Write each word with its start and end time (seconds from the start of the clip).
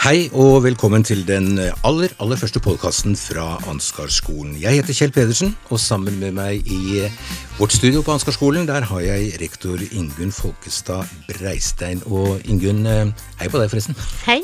Hei 0.00 0.30
og 0.32 0.62
velkommen 0.64 1.02
til 1.04 1.26
den 1.28 1.58
aller 1.84 2.14
aller 2.24 2.38
første 2.40 2.56
podkasten 2.64 3.12
fra 3.20 3.58
Ansgarskolen. 3.68 4.54
Jeg 4.56 4.78
heter 4.78 4.96
Kjell 4.96 5.10
Pedersen, 5.12 5.50
og 5.68 5.76
sammen 5.76 6.14
med 6.22 6.32
meg 6.38 6.70
i 6.72 7.02
vårt 7.58 7.74
studio 7.76 8.00
på 8.00 8.14
Ansgarskolen 8.14 8.64
der 8.64 8.86
har 8.88 9.02
jeg 9.04 9.34
rektor 9.42 9.76
Ingunn 9.90 10.32
Folkestad 10.32 11.04
Breistein. 11.28 12.00
Og 12.08 12.40
Ingunn, 12.48 12.86
eh, 12.88 13.12
hei 13.42 13.50
på 13.52 13.60
deg, 13.60 13.68
forresten. 13.68 13.98
Hei. 14.24 14.40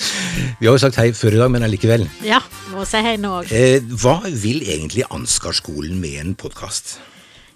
Vi 0.60 0.68
har 0.68 0.74
jo 0.74 0.82
sagt 0.84 1.00
hei 1.00 1.14
før 1.16 1.38
i 1.38 1.40
dag, 1.46 1.54
men 1.56 1.64
allikevel. 1.64 2.04
Ja, 2.20 2.42
må 2.74 2.84
si 2.84 3.00
hei 3.00 3.16
nå 3.16 3.38
òg. 3.38 3.54
Eh, 3.56 3.80
hva 4.04 4.18
vil 4.28 4.66
egentlig 4.68 5.08
Ansgarskolen 5.08 5.96
med 5.96 6.20
en 6.26 6.36
podkast? 6.36 6.98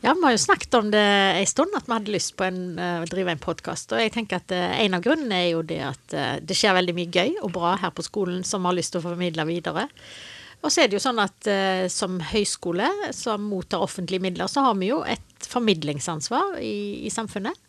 Ja, 0.04 0.12
Vi 0.14 0.24
har 0.24 0.32
jo 0.34 0.38
snakket 0.38 0.74
om 0.74 0.90
det 0.90 0.98
en 1.00 1.46
stund, 1.46 1.72
at 1.74 1.86
vi 1.88 1.92
hadde 1.94 2.12
lyst 2.12 2.34
på 2.36 2.44
en, 2.44 2.76
uh, 2.76 3.00
å 3.00 3.06
drive 3.08 3.32
en 3.32 3.40
podkast. 3.40 3.94
Og 3.96 4.02
jeg 4.02 4.12
tenker 4.12 4.36
at 4.36 4.52
uh, 4.52 4.74
en 4.82 4.98
av 4.98 5.00
grunnene 5.00 5.38
er 5.38 5.46
jo 5.54 5.62
det 5.64 5.78
at 5.80 6.12
uh, 6.12 6.34
det 6.44 6.56
skjer 6.58 6.76
veldig 6.76 6.94
mye 6.98 7.08
gøy 7.08 7.38
og 7.38 7.54
bra 7.54 7.70
her 7.80 7.94
på 7.96 8.04
skolen 8.04 8.42
som 8.44 8.60
vi 8.60 8.68
har 8.68 8.76
lyst 8.76 8.92
til 8.92 9.00
å 9.00 9.06
formidle 9.06 9.46
videre. 9.48 9.86
Og 10.60 10.68
så 10.68 10.82
er 10.82 10.90
det 10.92 10.98
jo 10.98 11.04
sånn 11.04 11.20
at 11.20 11.48
som 11.92 12.14
høyskole 12.24 12.86
som 13.12 13.42
mottar 13.48 13.84
offentlige 13.84 14.24
midler, 14.24 14.48
så 14.48 14.62
har 14.64 14.78
vi 14.80 14.88
jo 14.88 15.02
et 15.08 15.48
formidlingsansvar 15.48 16.56
i, 16.64 17.04
i 17.04 17.12
samfunnet. 17.12 17.63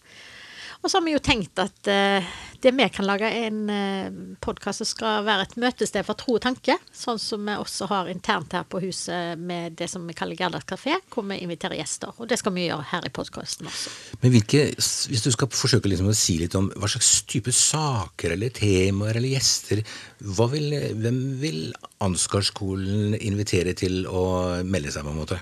Og 0.82 0.90
så 0.90 0.98
har 0.98 1.06
vi 1.06 1.16
jo 1.16 1.24
tenkt 1.24 1.60
at 1.62 1.90
uh, 1.90 2.36
det 2.62 2.74
vi 2.76 2.88
kan 2.94 3.08
lage 3.08 3.30
en 3.46 3.62
uh, 3.70 4.36
podkast 4.44 4.82
som 4.82 4.90
skal 4.90 5.26
være 5.28 5.46
et 5.48 5.56
møtested 5.62 6.06
for 6.08 6.18
tro 6.20 6.38
og 6.38 6.44
tanke, 6.44 6.78
sånn 6.96 7.20
som 7.22 7.46
vi 7.46 7.56
også 7.62 7.90
har 7.92 8.10
internt 8.12 8.56
her 8.58 8.66
på 8.70 8.82
huset 8.84 9.40
med 9.40 9.78
det 9.80 9.90
som 9.92 10.06
vi 10.08 10.16
kaller 10.18 10.40
Gerdas 10.40 10.68
kafé, 10.68 10.98
hvor 11.14 11.26
vi 11.30 11.40
inviterer 11.44 11.80
gjester. 11.80 12.14
Og 12.20 12.30
det 12.30 12.40
skal 12.42 12.56
vi 12.58 12.68
gjøre 12.68 12.88
her 12.92 13.08
i 13.08 13.14
podkasten 13.14 13.70
også. 13.70 13.94
Men 14.24 14.36
hvilke, 14.36 14.66
hvis 14.76 15.26
du 15.26 15.32
skal 15.34 15.52
forsøke 15.54 15.92
liksom 15.92 16.12
å 16.12 16.18
si 16.18 16.40
litt 16.42 16.58
om 16.58 16.72
hva 16.76 16.90
slags 16.92 17.12
type 17.30 17.54
saker 17.56 18.36
eller 18.36 18.54
temaer 18.56 19.20
eller 19.20 19.36
gjester, 19.36 19.84
vil, 20.26 20.72
hvem 21.00 21.20
vil 21.42 21.62
Ansgarskolen 22.06 23.16
invitere 23.18 23.76
til 23.78 24.04
å 24.08 24.26
melde 24.66 24.94
seg, 24.94 25.06
på 25.06 25.14
en 25.14 25.22
måte? 25.22 25.40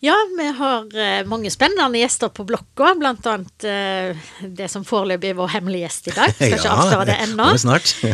Ja, 0.00 0.14
vi 0.38 0.46
har 0.46 0.84
uh, 0.96 1.26
mange 1.26 1.50
spennende 1.50 1.98
gjester 1.98 2.28
på 2.28 2.44
blokka. 2.46 2.92
Blant 2.94 3.26
annet 3.26 3.66
uh, 3.66 4.28
det 4.46 4.68
som 4.70 4.86
foreløpig 4.86 5.32
er 5.32 5.38
vår 5.38 5.50
hemmelige 5.56 5.88
gjest 5.88 6.10
i 6.12 6.14
dag. 6.14 6.34
Skal 6.36 6.50
ja, 6.54 6.60
ikke 6.60 6.74
avsløre 6.74 7.08
det 7.10 7.18
ennå. 7.26 7.48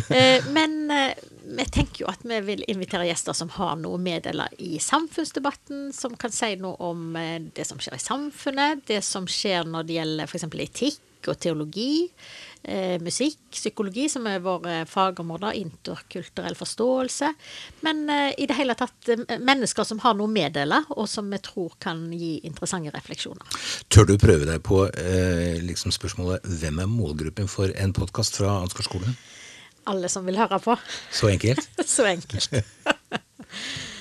uh, 0.09 0.49
men 0.57 0.79
vi 1.55 1.67
tenker 1.69 2.07
jo 2.07 2.09
at 2.09 2.25
vi 2.25 2.41
vil 2.47 2.65
invitere 2.73 3.05
gjester 3.11 3.37
som 3.37 3.53
har 3.59 3.77
noe 3.83 3.99
å 3.99 4.01
meddele 4.01 4.49
i 4.65 4.79
samfunnsdebatten. 4.81 5.91
Som 5.93 6.17
kan 6.21 6.33
si 6.33 6.55
noe 6.61 6.77
om 6.81 7.19
det 7.53 7.69
som 7.69 7.83
skjer 7.83 7.99
i 7.99 8.05
samfunnet, 8.07 8.87
det 8.89 9.03
som 9.05 9.29
skjer 9.29 9.69
når 9.69 9.85
det 9.85 9.99
gjelder 10.01 10.31
f.eks. 10.31 10.49
etikk 10.65 11.29
og 11.29 11.39
teologi 11.41 12.09
eh, 12.65 12.97
musikk, 13.03 13.39
psykologi, 13.55 14.09
som 14.13 14.27
er 14.29 14.43
våre 14.45 14.83
fagområder, 14.89 15.57
interkulturell 15.61 16.57
forståelse. 16.59 17.31
Men 17.87 18.05
eh, 18.11 18.33
i 18.43 18.49
det 18.51 18.57
hele 18.59 18.77
tatt 18.79 19.13
eh, 19.13 19.25
mennesker 19.39 19.87
som 19.89 20.03
har 20.05 20.17
noe 20.19 20.29
å 20.29 20.35
meddele, 20.35 20.83
og 20.97 21.09
som 21.11 21.31
vi 21.31 21.41
tror 21.45 21.77
kan 21.83 22.07
gi 22.13 22.37
interessante 22.45 22.93
refleksjoner. 22.95 23.59
Tør 23.93 24.11
du 24.11 24.17
prøve 24.21 24.49
deg 24.49 24.63
på 24.67 24.85
eh, 24.89 25.61
liksom 25.65 25.95
spørsmålet 25.95 26.47
hvem 26.61 26.83
er 26.85 26.91
målgruppen 26.91 27.51
for 27.51 27.73
en 27.73 27.97
podkast 27.97 28.41
fra 28.41 28.59
Ansgarskolen? 28.65 29.17
Alle 29.91 30.09
som 30.09 30.25
vil 30.25 30.39
høre 30.41 30.61
på. 30.65 30.79
Så 31.13 31.29
enkelt? 31.33 31.69
Så 31.97 32.09
enkelt. 32.09 32.63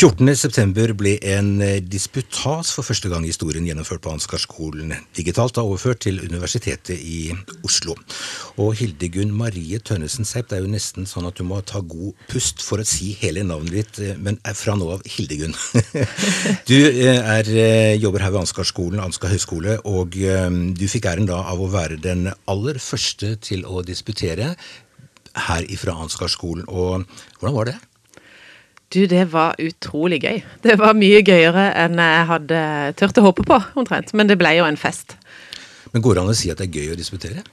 14.9 0.00 0.94
ble 0.96 1.10
en 1.28 1.58
eh, 1.60 1.74
disputas 1.84 2.70
for 2.72 2.86
første 2.88 3.10
gang 3.12 3.20
i 3.26 3.28
historien 3.28 3.66
gjennomført 3.68 4.00
på 4.00 4.14
Ansgarskolen. 4.14 4.94
Digitalt 5.12 5.58
da 5.58 5.64
overført 5.66 6.00
til 6.06 6.22
Universitetet 6.24 6.96
i 6.96 7.34
Oslo. 7.68 7.98
Og 8.56 8.78
Hildegunn 8.78 9.34
Marie 9.36 9.76
Tønnesen 9.84 10.24
Seip, 10.24 10.48
det 10.48 10.56
er 10.56 10.64
jo 10.64 10.72
nesten 10.72 11.04
sånn 11.04 11.28
at 11.28 11.36
du 11.36 11.44
må 11.44 11.58
ta 11.68 11.82
god 11.84 12.16
pust 12.32 12.64
for 12.64 12.80
å 12.80 12.86
si 12.88 13.10
hele 13.20 13.44
navnet 13.44 13.76
ditt, 13.76 14.00
eh, 14.00 14.16
men 14.16 14.40
fra 14.56 14.78
nå 14.80 14.88
av 14.96 15.04
Hildegunn. 15.04 15.52
Du 16.70 16.78
eh, 16.78 17.20
er, 17.20 17.52
jobber 18.00 18.24
her 18.24 18.32
ved 18.32 18.46
Ansgarskolen, 18.46 19.04
Ansgar 19.04 19.34
høgskole, 19.34 19.76
og 19.84 20.16
du 20.16 20.86
fikk 20.88 21.10
æren 21.12 21.28
da 21.28 21.42
av 21.52 21.60
å 21.60 21.68
være 21.76 22.00
den 22.00 22.30
aller 22.48 22.80
første 22.80 23.34
til 23.44 23.68
å 23.68 23.84
disputere 23.84 24.54
her 25.50 25.68
ifra 25.68 26.00
Ansgarskolen. 26.00 26.64
Og 26.72 27.04
hvordan 27.36 27.58
var 27.60 27.74
det? 27.74 27.78
Du, 28.90 29.04
det 29.06 29.28
var 29.30 29.54
utrolig 29.62 30.18
gøy. 30.24 30.40
Det 30.66 30.74
var 30.80 30.96
mye 30.98 31.20
gøyere 31.22 31.68
enn 31.78 32.00
jeg 32.02 32.26
hadde 32.26 32.62
turt 32.98 33.20
å 33.20 33.26
håpe 33.28 33.44
på, 33.46 33.58
omtrent. 33.78 34.10
Men 34.18 34.26
det 34.26 34.34
ble 34.40 34.50
jo 34.56 34.66
en 34.66 34.78
fest. 34.80 35.14
Men 35.94 36.02
går 36.02 36.18
det 36.18 36.24
an 36.24 36.32
å 36.32 36.34
si 36.34 36.50
at 36.50 36.58
det 36.58 36.66
er 36.66 36.80
gøy 36.80 36.96
å 36.96 36.98
disputere? 36.98 37.44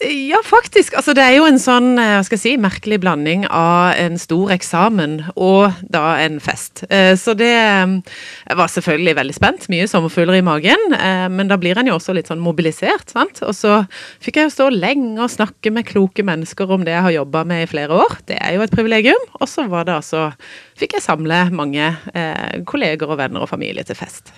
Ja, 0.00 0.38
faktisk. 0.44 0.94
Altså, 0.96 1.12
det 1.12 1.20
er 1.20 1.34
jo 1.36 1.44
en 1.44 1.58
sånn 1.60 1.98
eh, 2.00 2.14
hva 2.16 2.22
skal 2.24 2.38
jeg 2.38 2.40
si, 2.40 2.52
merkelig 2.56 2.96
blanding 3.02 3.42
av 3.52 3.98
en 4.00 4.14
stor 4.16 4.48
eksamen 4.54 5.18
og 5.34 5.76
da 5.92 6.14
en 6.22 6.38
fest. 6.40 6.86
Eh, 6.88 7.12
så 7.20 7.34
det 7.36 7.50
eh, 7.52 7.92
var 8.56 8.72
selvfølgelig 8.72 9.14
veldig 9.18 9.36
spent. 9.36 9.66
Mye 9.68 9.90
sommerfugler 9.90 10.38
i 10.38 10.46
magen. 10.46 10.86
Men 11.36 11.50
da 11.50 11.58
blir 11.60 11.76
en 11.76 11.90
jo 11.90 11.98
også 11.98 12.14
litt 12.16 12.30
sånn 12.32 12.40
mobilisert, 12.40 13.12
sant. 13.12 13.42
Og 13.44 13.52
så 13.58 13.82
fikk 14.24 14.40
jeg 14.40 14.48
jo 14.48 14.54
stå 14.54 14.70
lenge 14.72 15.20
og 15.20 15.34
snakke 15.34 15.72
med 15.74 15.88
kloke 15.90 16.24
mennesker 16.24 16.72
om 16.72 16.86
det 16.86 16.96
jeg 16.96 17.06
har 17.10 17.16
jobba 17.18 17.44
med 17.52 17.66
i 17.66 17.70
flere 17.70 18.00
år. 18.00 18.16
Det 18.30 18.40
er 18.40 18.56
jo 18.56 18.64
et 18.64 18.72
privilegium. 18.72 19.28
Og 19.36 19.52
så 19.52 19.68
var 19.68 19.84
det 19.88 19.98
altså 20.00 20.30
Fikk 20.80 20.94
jeg 20.96 21.04
samle 21.04 21.42
mange 21.52 21.90
kolleger 22.64 23.10
og 23.12 23.18
venner 23.20 23.44
og 23.44 23.50
familie 23.50 23.84
til 23.84 23.98
fest. 23.98 24.32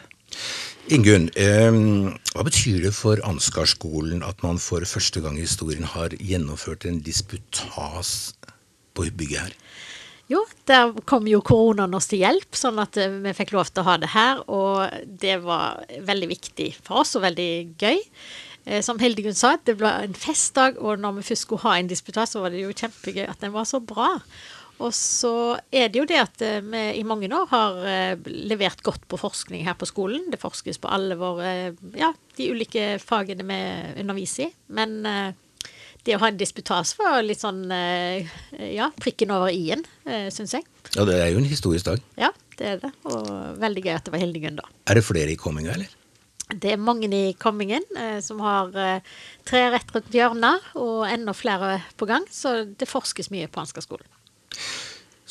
Ingunn, 0.91 1.29
hva 2.33 2.43
betyr 2.43 2.81
det 2.83 2.91
for 2.97 3.21
Ansgarskolen 3.23 4.25
at 4.27 4.43
man 4.43 4.59
for 4.59 4.83
første 4.89 5.23
gang 5.23 5.37
i 5.39 5.45
historien 5.47 5.87
har 5.87 6.15
gjennomført 6.19 6.89
en 6.91 6.99
disputas 7.07 8.33
på 8.97 9.07
bygget 9.15 9.45
her? 9.45 9.55
Jo, 10.33 10.41
der 10.67 10.95
kom 11.09 11.27
jo 11.29 11.43
koronaen 11.45 11.95
oss 11.95 12.09
til 12.11 12.23
hjelp, 12.23 12.57
sånn 12.57 12.81
at 12.81 12.97
eh, 13.01 13.11
vi 13.25 13.35
fikk 13.37 13.53
lov 13.57 13.69
til 13.69 13.83
å 13.83 13.89
ha 13.91 13.99
det 14.01 14.13
her. 14.15 14.41
Og 14.49 15.11
det 15.23 15.37
var 15.45 15.83
veldig 16.07 16.31
viktig 16.31 16.71
for 16.79 17.03
oss, 17.03 17.17
og 17.19 17.27
veldig 17.27 17.51
gøy. 17.81 18.01
Eh, 18.65 18.81
som 18.87 19.01
Hildegunn 19.03 19.37
sa, 19.37 19.57
det 19.67 19.77
ble 19.81 19.91
en 20.07 20.17
festdag, 20.17 20.79
og 20.81 21.03
når 21.03 21.19
vi 21.19 21.27
først 21.33 21.49
skulle 21.49 21.67
ha 21.67 21.77
en 21.77 21.91
disputas, 21.91 22.33
så 22.33 22.45
var 22.45 22.55
det 22.55 22.63
jo 22.63 22.73
kjempegøy 22.73 23.27
at 23.27 23.43
den 23.45 23.53
var 23.55 23.69
så 23.69 23.83
bra. 23.83 24.15
Og 24.83 24.91
så 24.97 25.59
er 25.71 25.93
det 25.93 26.01
jo 26.01 26.07
det 26.09 26.19
at 26.19 26.43
eh, 26.45 26.63
vi 26.65 26.83
i 26.99 27.05
mange 27.07 27.29
år 27.31 27.47
har 27.53 27.79
eh, 27.87 28.31
levert 28.51 28.83
godt 28.83 29.05
på 29.11 29.21
forskning 29.21 29.67
her 29.67 29.77
på 29.79 29.89
skolen. 29.89 30.31
Det 30.33 30.41
forskes 30.43 30.81
på 30.83 30.91
alle 30.91 31.19
våre 31.21 31.53
ja, 31.99 32.13
de 32.39 32.51
ulike 32.51 32.97
fagene 33.03 33.47
vi 33.47 33.61
underviser 34.03 34.49
i. 34.49 34.53
Men 34.75 35.01
eh, 35.07 35.33
det 36.03 36.17
å 36.17 36.23
ha 36.25 36.33
en 36.33 36.41
disputas 36.41 36.97
var 36.99 37.21
litt 37.23 37.39
sånn 37.39 37.61
ja, 37.71 38.89
prikken 38.99 39.31
over 39.31 39.55
i-en, 39.55 39.85
syns 40.35 40.57
jeg. 40.57 40.65
Ja, 40.97 41.05
det 41.07 41.15
er 41.15 41.29
jo 41.31 41.39
en 41.39 41.47
historisk 41.47 41.87
dag. 41.87 42.03
Ja, 42.19 42.33
det 42.59 42.67
er 42.73 42.81
det. 42.83 42.91
Og 43.07 43.29
veldig 43.63 43.85
gøy 43.87 43.95
at 43.95 44.09
det 44.09 44.17
var 44.17 44.25
Hildegunn 44.25 44.59
da. 44.59 44.67
Er 44.91 44.99
det 44.99 45.05
flere 45.07 45.31
i 45.31 45.39
komminga, 45.39 45.77
eller? 45.77 45.95
Det 46.53 46.75
er 46.75 46.81
mange 46.81 47.09
i 47.17 47.33
kommingen 47.41 47.85
eh, 47.97 48.19
som 48.25 48.41
har 48.45 48.75
eh, 48.77 49.05
tre 49.49 49.63
rett 49.73 49.95
rundt 49.95 50.13
hjørnet, 50.13 50.73
og 50.77 51.07
enda 51.09 51.35
flere 51.37 51.79
på 51.97 52.09
gang. 52.09 52.27
Så 52.31 52.65
det 52.67 52.91
forskes 52.91 53.31
mye 53.33 53.49
på 53.49 53.63
Ansgarskolen. 53.63 54.09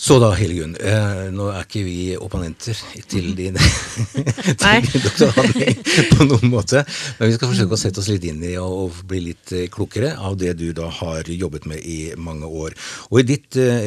Så 0.02 0.16
da, 0.18 0.32
Hildegunn. 0.34 0.72
Eh, 0.82 1.28
nå 1.30 1.52
er 1.54 1.68
ikke 1.68 1.84
vi 1.86 2.16
opponenter 2.18 2.78
til 3.12 3.36
din, 3.38 3.58
din 4.64 5.04
doktoravhandling 5.04 5.82
på 6.16 6.26
noen 6.26 6.48
måte. 6.50 6.81
Men 7.19 7.30
vi 7.30 7.36
skal 7.36 7.51
forsøke 7.51 7.78
å 7.78 7.80
sette 7.80 8.01
oss 8.01 8.10
litt 8.10 8.25
inn 8.25 8.42
i 8.42 8.56
og, 8.57 8.72
og 8.88 9.04
bli 9.12 9.19
litt 9.28 9.54
eh, 9.54 9.68
klokere 9.69 10.16
av 10.18 10.40
det 10.42 10.56
du 10.57 10.72
da 10.74 10.88
har 11.04 11.30
jobbet 11.30 11.68
med 11.69 11.86
i 11.86 12.00
mange 12.18 12.50
år. 12.50 12.74
Og 13.12 13.22
i, 13.22 13.28
ditt, 13.30 13.60
eh, 13.62 13.86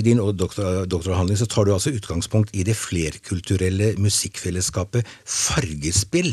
i 0.00 0.02
din 0.02 0.18
doktor, 0.18 0.82
doktoravhandling 0.90 1.38
så 1.38 1.46
tar 1.52 1.68
du 1.68 1.76
altså 1.76 1.94
utgangspunkt 1.94 2.50
i 2.50 2.64
det 2.66 2.74
flerkulturelle 2.80 3.92
musikkfellesskapet 4.02 5.06
Fargespill. 5.22 6.32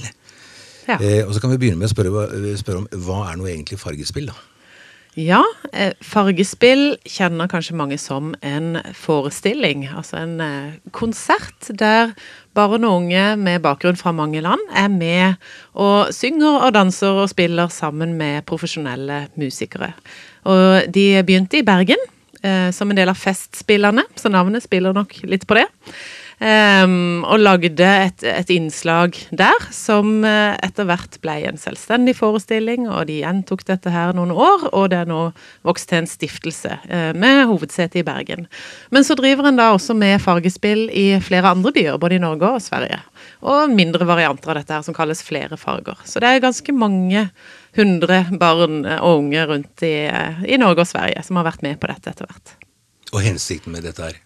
Ja. 0.88 0.98
Eh, 0.98 1.22
og 1.22 1.36
så 1.36 1.44
kan 1.44 1.54
vi 1.54 1.62
begynne 1.62 1.78
med 1.84 1.92
å 1.92 1.94
spørre, 1.94 2.58
spørre 2.58 2.82
om 2.82 2.90
hva 3.06 3.28
er 3.30 3.38
nå 3.38 3.46
egentlig 3.52 3.78
Fargespill? 3.84 4.34
da? 4.34 4.53
Ja, 5.14 5.44
eh, 5.74 5.92
fargespill 6.02 6.96
kjenner 7.06 7.46
kanskje 7.52 7.76
mange 7.78 8.00
som 8.02 8.32
en 8.42 8.80
forestilling. 8.98 9.86
Altså 9.94 10.18
en 10.24 10.40
eh, 10.42 10.80
konsert 10.92 11.70
der 11.70 12.16
barn 12.58 12.88
og 12.88 13.04
unge 13.04 13.36
med 13.38 13.62
bakgrunn 13.62 14.00
fra 14.00 14.12
mange 14.12 14.42
land 14.42 14.62
er 14.74 14.90
med 14.90 15.36
og 15.78 16.10
synger 16.14 16.66
og 16.66 16.74
danser 16.74 17.22
og 17.22 17.30
spiller 17.30 17.70
sammen 17.70 18.16
med 18.18 18.42
profesjonelle 18.50 19.28
musikere. 19.38 19.92
Og 20.50 20.90
de 20.90 21.22
begynte 21.22 21.62
i 21.62 21.68
Bergen 21.68 22.02
eh, 22.42 22.72
som 22.74 22.90
en 22.90 22.98
del 22.98 23.14
av 23.14 23.22
Festspillerne, 23.22 24.08
så 24.18 24.34
navnet 24.34 24.66
spiller 24.66 24.98
nok 24.98 25.14
litt 25.30 25.46
på 25.46 25.62
det. 25.62 25.68
Um, 26.44 27.22
og 27.24 27.40
lagde 27.40 27.86
et, 27.88 28.24
et, 28.28 28.50
innslag 28.52 29.16
der 29.32 29.68
som 29.72 30.26
uh, 30.26 30.58
etter 30.66 30.84
hvert 30.90 31.14
ble 31.24 31.38
en 31.48 31.60
selvstendig 31.62 32.18
forestilling, 32.18 32.90
og 32.92 33.06
de 33.08 33.22
gjentok 33.22 33.62
dette 33.70 33.94
her 33.94 34.12
noen 34.18 34.34
år, 34.36 34.66
og 34.76 34.90
det 34.92 34.98
er 35.00 35.08
nå 35.08 35.22
vokst 35.64 35.88
til 35.88 36.02
en 36.02 36.10
stiftelse 36.10 36.74
uh, 36.90 37.14
med 37.16 37.46
hovedsete 37.48 38.02
i 38.02 38.04
Bergen. 38.04 38.50
Men 38.92 39.08
så 39.08 39.16
driver 39.16 39.48
en 39.48 39.62
da 39.62 39.70
også 39.72 39.96
med 39.96 40.20
fargespill 40.26 40.90
i 40.92 41.06
flere 41.24 41.54
andre 41.56 41.72
byer, 41.78 42.02
både 42.02 42.20
i 42.20 42.26
Norge 42.26 42.52
og 42.58 42.66
Sverige. 42.66 43.00
Og 43.48 43.72
mindre 43.72 44.10
varianter 44.10 44.52
av 44.52 44.60
dette 44.60 44.76
her 44.76 44.84
som 44.84 44.98
kalles 45.00 45.24
flere 45.24 45.56
farger. 45.62 46.04
Så 46.04 46.20
det 46.20 46.28
er 46.28 46.44
ganske 46.44 46.76
mange 46.76 47.24
hundre 47.80 48.20
barn 48.36 48.84
og 48.98 49.24
unge 49.24 49.48
rundt 49.48 49.88
i, 49.88 49.96
i 50.44 50.60
Norge 50.60 50.84
og 50.84 50.92
Sverige 50.92 51.24
som 51.24 51.40
har 51.40 51.48
vært 51.54 51.64
med 51.64 51.80
på 51.80 51.88
dette 51.94 52.12
etter 52.12 52.28
hvert. 52.28 52.56
Og 53.16 53.24
hensikten 53.24 53.72
med 53.72 53.88
dette 53.88 54.12
her? 54.12 54.20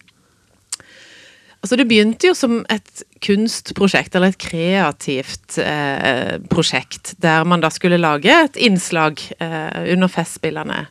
Altså 1.58 1.74
Det 1.74 1.88
begynte 1.90 2.28
jo 2.28 2.36
som 2.38 2.60
et 2.70 3.02
kunstprosjekt, 3.24 4.14
eller 4.14 4.30
et 4.30 4.38
kreativt 4.38 5.56
eh, 5.58 6.36
prosjekt, 6.52 7.16
der 7.18 7.42
man 7.50 7.64
da 7.64 7.70
skulle 7.74 7.98
lage 7.98 8.30
et 8.30 8.58
innslag 8.62 9.18
eh, 9.42 9.90
under 9.90 10.10
Festspillene. 10.12 10.84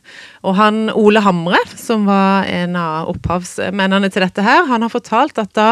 Og 0.44 0.58
han 0.60 0.90
Ole 0.92 1.24
Hamre, 1.24 1.62
som 1.72 2.04
var 2.08 2.44
en 2.52 2.76
av 2.76 3.08
opphavsmennene 3.14 4.12
til 4.12 4.26
dette 4.26 4.44
her, 4.44 4.68
han 4.68 4.84
har 4.84 4.92
fortalt 4.92 5.40
at 5.40 5.56
da 5.56 5.70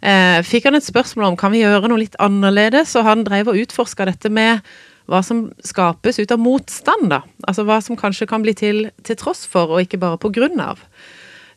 eh, 0.00 0.40
fikk 0.48 0.70
han 0.70 0.80
et 0.80 0.88
spørsmål 0.88 1.34
om 1.34 1.36
kan 1.36 1.52
vi 1.52 1.60
gjøre 1.60 1.92
noe 1.92 2.00
litt 2.00 2.16
annerledes, 2.16 2.96
og 2.96 3.04
han 3.10 3.28
drev 3.28 3.52
og 3.52 3.60
utforska 3.66 4.08
dette 4.08 4.32
med 4.32 4.64
hva 5.12 5.20
som 5.26 5.50
skapes 5.66 6.22
ut 6.22 6.32
av 6.32 6.40
motstand, 6.40 7.10
da. 7.12 7.20
Altså 7.44 7.66
hva 7.68 7.82
som 7.84 8.00
kanskje 8.00 8.30
kan 8.30 8.40
bli 8.44 8.56
til 8.56 8.86
til 9.04 9.18
tross 9.20 9.44
for, 9.44 9.74
og 9.74 9.84
ikke 9.84 10.00
bare 10.00 10.16
på 10.22 10.32
grunn 10.32 10.56
av. 10.62 10.80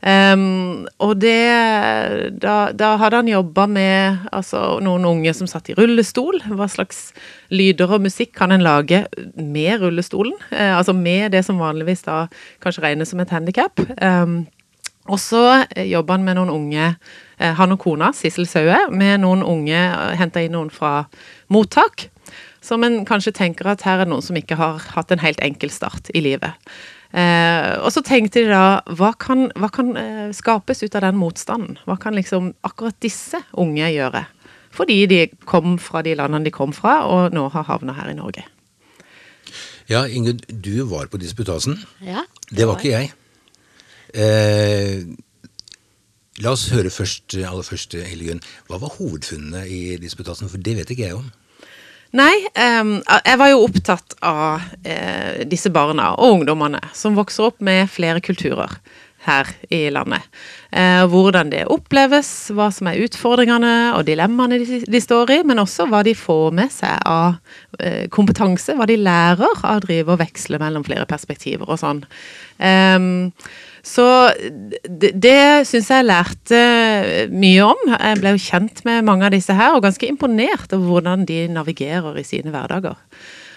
Um, 0.06 0.86
og 1.02 1.16
det 1.18 2.38
da, 2.38 2.56
da 2.78 2.92
hadde 3.02 3.24
han 3.24 3.30
jobba 3.32 3.64
med 3.66 4.28
altså, 4.30 4.78
noen 4.86 5.08
unge 5.10 5.34
som 5.34 5.50
satt 5.50 5.72
i 5.74 5.76
rullestol. 5.78 6.38
Hva 6.46 6.68
slags 6.70 7.08
lyder 7.50 7.90
og 7.98 8.06
musikk 8.06 8.36
kan 8.38 8.54
en 8.54 8.66
lage 8.66 9.02
med 9.34 9.82
rullestolen? 9.82 10.36
Uh, 10.52 10.78
altså 10.78 10.94
med 10.94 11.34
det 11.34 11.42
som 11.48 11.62
vanligvis 11.62 12.06
da 12.06 12.28
kanskje 12.62 12.86
regnes 12.86 13.10
som 13.14 13.24
et 13.24 13.34
handikap. 13.34 13.82
Um, 13.98 14.44
og 15.10 15.18
så 15.22 15.64
jobba 15.74 16.20
han 16.20 16.26
med 16.28 16.38
noen 16.38 16.54
unge, 16.54 16.92
uh, 17.42 17.52
han 17.58 17.74
og 17.74 17.82
kona, 17.82 18.12
Sissel 18.14 18.46
Saue, 18.50 18.86
med 18.94 19.24
noen 19.26 19.42
unge, 19.42 19.88
henta 20.22 20.46
inn 20.46 20.54
noen 20.54 20.70
fra 20.74 21.08
mottak. 21.50 22.12
Som 22.66 22.86
en 22.86 23.04
kanskje 23.06 23.34
tenker 23.38 23.74
at 23.74 23.84
her 23.86 24.02
er 24.02 24.10
noen 24.10 24.26
som 24.26 24.38
ikke 24.38 24.58
har 24.58 24.86
hatt 24.94 25.14
en 25.14 25.22
helt 25.22 25.42
enkel 25.46 25.74
start 25.74 26.14
i 26.14 26.22
livet. 26.26 26.54
Eh, 27.16 27.74
og 27.80 27.94
så 27.96 28.02
tenkte 28.04 28.44
de 28.44 28.52
da, 28.52 28.82
hva 29.00 29.14
kan, 29.16 29.48
hva 29.56 29.70
kan 29.72 29.94
eh, 30.00 30.32
skapes 30.36 30.84
ut 30.84 30.98
av 30.98 31.06
den 31.06 31.20
motstanden? 31.20 31.78
Hva 31.88 31.96
kan 32.02 32.18
liksom 32.18 32.52
akkurat 32.68 32.98
disse 33.04 33.40
unge 33.62 33.88
gjøre? 33.94 34.26
Fordi 34.76 34.98
de 35.08 35.22
kom 35.48 35.78
fra 35.80 36.02
de 36.04 36.18
landene 36.20 36.50
de 36.50 36.52
kom 36.52 36.76
fra, 36.76 37.06
og 37.08 37.36
nå 37.36 37.48
har 37.54 37.70
havna 37.70 37.96
her 37.96 38.12
i 38.12 38.18
Norge. 38.18 38.44
Ja, 39.88 40.04
Ingrid, 40.10 40.44
du 40.50 40.84
var 40.90 41.08
på 41.08 41.22
disputasen. 41.22 41.78
Ja, 42.04 42.26
det, 42.50 42.58
det 42.58 42.68
var 42.68 42.82
ikke 42.82 42.98
jeg. 42.98 43.14
Eh, 44.16 45.06
la 46.44 46.52
oss 46.52 46.68
høre 46.74 46.92
først, 46.92 47.38
aller 47.38 47.64
først, 47.64 47.96
Hildegunn. 47.96 48.44
Hva 48.68 48.82
var 48.82 48.98
hovedfunnene 48.98 49.64
i 49.72 49.96
disputasen? 50.02 50.52
For 50.52 50.60
det 50.60 50.76
vet 50.82 50.92
ikke 50.92 51.08
jeg 51.08 51.20
om. 51.22 51.32
Nei, 52.16 52.36
um, 52.80 52.98
jeg 53.26 53.40
var 53.42 53.50
jo 53.52 53.64
opptatt 53.66 54.16
av 54.24 54.62
uh, 54.64 55.42
disse 55.52 55.72
barna 55.74 56.14
og 56.16 56.38
ungdommene 56.38 56.80
som 56.96 57.18
vokser 57.18 57.50
opp 57.50 57.60
med 57.66 57.92
flere 57.92 58.24
kulturer 58.24 58.72
her 59.26 59.50
i 59.74 59.88
landet. 59.94 60.24
Eh, 60.72 61.04
hvordan 61.10 61.52
det 61.54 61.66
oppleves, 61.72 62.30
hva 62.56 62.70
som 62.74 62.90
er 62.92 63.02
utfordringene 63.06 63.76
og 63.98 64.06
dilemmaene 64.08 64.60
de, 64.62 64.82
de, 64.86 65.02
står 65.02 65.34
i, 65.38 65.40
men 65.48 65.62
også 65.62 65.88
hva 65.92 66.04
de 66.06 66.16
får 66.18 66.56
med 66.56 66.74
seg 66.74 67.00
av 67.10 67.38
eh, 67.80 68.06
kompetanse, 68.14 68.76
hva 68.78 68.88
de 68.90 69.00
lærer 69.02 69.62
av 69.62 69.78
å 69.78 69.86
drive 69.86 70.16
og 70.16 70.22
veksle 70.24 70.60
mellom 70.62 70.86
flere 70.88 71.08
perspektiver 71.10 71.70
og 71.70 71.82
sånn. 71.82 72.04
Eh, 72.60 73.10
så 73.86 74.06
det, 74.42 75.12
det 75.22 75.68
syns 75.70 75.92
jeg 75.94 76.08
lærte 76.08 76.62
mye 77.30 77.66
om. 77.68 77.82
Jeg 77.94 78.22
ble 78.22 78.34
jo 78.34 78.46
kjent 78.48 78.82
med 78.88 79.06
mange 79.06 79.28
av 79.28 79.36
disse 79.36 79.54
her, 79.54 79.76
og 79.76 79.86
ganske 79.86 80.10
imponert 80.10 80.74
over 80.74 80.90
hvordan 80.90 81.28
de 81.30 81.44
navigerer 81.54 82.18
i 82.18 82.26
sine 82.26 82.54
hverdager. 82.54 82.98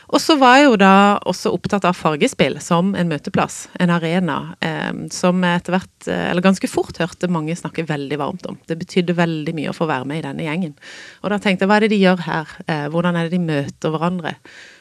Og 0.08 0.22
så 0.24 0.38
var 0.40 0.56
jeg 0.56 0.68
jo 0.70 0.78
da 0.80 0.92
også 1.28 1.52
opptatt 1.52 1.84
av 1.88 1.96
fargespill 1.98 2.56
som 2.64 2.94
en 2.96 3.10
møteplass, 3.10 3.66
en 3.80 3.92
arena, 3.92 4.38
eh, 4.64 5.04
som 5.12 5.42
jeg 5.44 5.60
etter 5.60 5.76
hvert, 5.76 6.08
eh, 6.08 6.24
eller 6.30 6.44
ganske 6.44 6.70
fort, 6.70 6.96
hørte 6.96 7.28
mange 7.28 7.56
snakke 7.58 7.84
veldig 7.88 8.18
varmt 8.20 8.48
om. 8.48 8.56
Det 8.68 8.78
betydde 8.80 9.18
veldig 9.18 9.54
mye 9.58 9.74
å 9.74 9.76
få 9.76 9.88
være 9.90 10.08
med 10.08 10.22
i 10.22 10.26
denne 10.28 10.48
gjengen. 10.48 10.74
Og 11.22 11.30
da 11.34 11.38
tenkte 11.38 11.66
jeg, 11.66 11.72
hva 11.72 11.76
er 11.76 11.86
det 11.86 11.92
de 11.92 12.02
gjør 12.02 12.24
her? 12.24 12.56
Eh, 12.66 12.88
hvordan 12.88 13.16
er 13.16 13.28
det 13.28 13.36
de 13.36 13.46
møter 13.52 13.94
hverandre? 13.94 14.36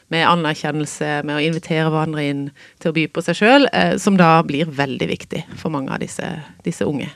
med 0.08 0.24
anerkjennelse, 0.24 1.22
med 1.28 1.36
å 1.36 1.42
invitere 1.44 1.90
hverandre 1.92 2.24
inn 2.24 2.44
til 2.80 2.92
å 2.92 2.96
by 2.96 3.06
på 3.12 3.24
seg 3.26 3.40
sjøl, 3.42 3.68
eh, 3.76 3.96
som 4.00 4.16
da 4.16 4.38
blir 4.46 4.70
veldig 4.72 5.08
viktig 5.10 5.44
for 5.60 5.74
mange 5.74 5.92
av 5.92 6.00
disse, 6.00 6.24
disse 6.64 6.88
unge. 6.88 7.10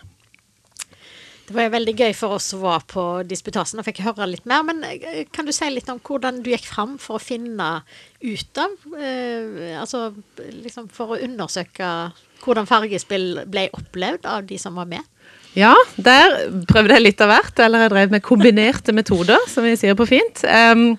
Det 1.48 1.56
var 1.56 1.72
veldig 1.74 1.94
gøy 1.98 2.12
for 2.14 2.36
oss 2.36 2.52
som 2.52 2.62
var 2.62 2.84
på 2.90 3.04
disputasen 3.26 3.80
og 3.80 3.86
fikk 3.88 4.02
høre 4.06 4.28
litt 4.30 4.46
mer. 4.48 4.62
Men 4.66 4.84
eh, 4.86 5.24
kan 5.34 5.48
du 5.48 5.52
si 5.54 5.68
litt 5.72 5.90
om 5.90 6.00
hvordan 6.02 6.42
du 6.44 6.52
gikk 6.52 6.68
fram 6.70 6.96
for 7.02 7.18
å 7.18 7.22
finne 7.22 7.70
ut 8.22 8.60
av 8.62 8.76
eh, 8.98 9.74
Altså 9.80 10.12
liksom 10.38 10.86
for 10.92 11.14
å 11.14 11.22
undersøke 11.22 11.88
hvordan 12.42 12.66
fargespill 12.66 13.44
ble 13.50 13.68
opplevd 13.74 14.26
av 14.26 14.46
de 14.48 14.58
som 14.58 14.78
var 14.78 14.88
med? 14.90 15.02
Ja, 15.54 15.74
der 16.00 16.32
prøvde 16.68 16.96
jeg 16.96 17.04
litt 17.04 17.20
av 17.22 17.30
hvert. 17.30 17.60
Eller 17.60 17.84
jeg 17.84 17.92
drev 17.92 18.14
med 18.14 18.24
kombinerte 18.24 18.94
metoder, 18.96 19.38
som 19.52 19.66
vi 19.66 19.76
sier 19.78 19.94
på 19.98 20.08
fint. 20.08 20.42
Um, 20.48 20.96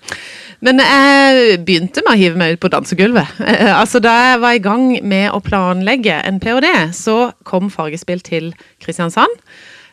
men 0.64 0.80
jeg 0.80 1.58
begynte 1.66 2.04
med 2.04 2.14
å 2.14 2.20
hive 2.20 2.40
meg 2.40 2.54
ut 2.54 2.62
på 2.62 2.70
dansegulvet. 2.72 3.34
altså 3.74 4.00
Da 4.00 4.14
jeg 4.30 4.42
var 4.44 4.56
i 4.56 4.62
gang 4.64 4.86
med 5.02 5.26
å 5.34 5.42
planlegge 5.44 6.20
en 6.22 6.40
ph.d., 6.40 6.70
så 6.96 7.34
kom 7.44 7.68
Fargespill 7.72 8.22
til 8.24 8.52
Kristiansand. 8.80 9.42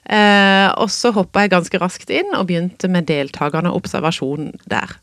Eh, 0.09 0.67
og 0.81 0.89
så 0.89 1.11
hoppa 1.13 1.43
jeg 1.43 1.51
ganske 1.53 1.79
raskt 1.81 2.09
inn 2.09 2.33
og 2.33 2.47
begynte 2.49 2.89
med 2.89 3.05
deltakerne 3.09 3.69
og 3.69 3.83
observasjon 3.83 4.49
der. 4.71 4.95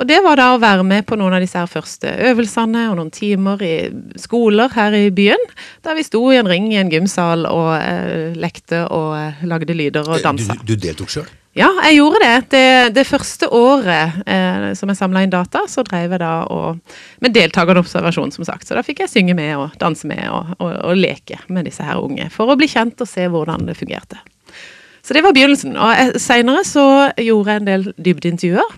Og 0.00 0.08
det 0.08 0.22
var 0.24 0.40
da 0.40 0.48
å 0.54 0.60
være 0.62 0.86
med 0.86 1.04
på 1.06 1.18
noen 1.20 1.36
av 1.36 1.44
disse 1.44 1.60
her 1.60 1.68
første 1.68 2.14
øvelsene 2.30 2.86
og 2.90 2.96
noen 2.96 3.12
timer 3.12 3.60
i 3.62 3.74
skoler 4.20 4.72
her 4.72 4.96
i 4.96 5.10
byen. 5.14 5.42
Der 5.84 5.98
vi 5.98 6.06
sto 6.06 6.22
i 6.32 6.38
en 6.40 6.48
ring 6.48 6.70
i 6.72 6.80
en 6.80 6.92
gymsal 6.92 7.44
og 7.50 7.74
eh, 7.76 8.32
lekte 8.36 8.86
og 8.88 9.10
eh, 9.18 9.42
lagde 9.44 9.76
lyder 9.76 10.08
og 10.08 10.24
dansa. 10.24 10.56
Du, 10.62 10.72
du 10.72 10.80
deltok 10.88 11.12
sjøl? 11.12 11.28
Ja, 11.56 11.70
jeg 11.86 11.96
gjorde 11.96 12.18
det. 12.20 12.34
Det, 12.52 12.66
det 12.98 13.04
første 13.08 13.48
året 13.48 14.18
eh, 14.28 14.66
som 14.76 14.90
jeg 14.92 14.98
samla 14.98 15.22
inn 15.24 15.32
data, 15.32 15.62
så 15.72 15.84
drev 15.86 16.12
jeg 16.12 16.20
da 16.20 16.32
og, 16.52 16.80
med 17.24 17.32
deltakende 17.32 17.80
observasjon, 17.80 18.32
som 18.32 18.44
sagt. 18.44 18.68
Så 18.68 18.76
da 18.76 18.84
fikk 18.84 19.00
jeg 19.04 19.12
synge 19.12 19.36
med 19.36 19.54
og 19.56 19.76
danse 19.80 20.08
med 20.08 20.20
og, 20.28 20.52
og, 20.58 20.72
og 20.80 21.00
leke 21.00 21.40
med 21.48 21.68
disse 21.68 21.84
her 21.84 22.00
unge. 22.00 22.28
For 22.32 22.52
å 22.52 22.58
bli 22.60 22.68
kjent 22.68 23.00
og 23.00 23.08
se 23.08 23.24
hvordan 23.32 23.68
det 23.70 23.76
fungerte. 23.78 24.20
Så 25.06 25.14
det 25.14 25.22
var 25.22 25.36
begynnelsen. 25.36 25.76
Og 25.78 26.16
seinere 26.18 26.64
så 26.66 26.86
gjorde 27.22 27.52
jeg 27.52 27.62
en 27.62 27.68
del 27.68 27.92
dybdeintervjuer. 27.94 28.72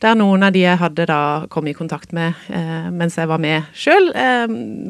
Der 0.00 0.16
noen 0.16 0.40
av 0.46 0.54
de 0.54 0.62
jeg 0.62 0.80
hadde 0.80 1.04
da 1.10 1.44
kom 1.52 1.66
i 1.68 1.74
kontakt 1.76 2.14
med 2.16 2.32
eh, 2.48 2.86
mens 2.88 3.18
jeg 3.20 3.28
var 3.28 3.40
med 3.42 3.66
sjøl, 3.76 4.08
eh, 4.16 4.46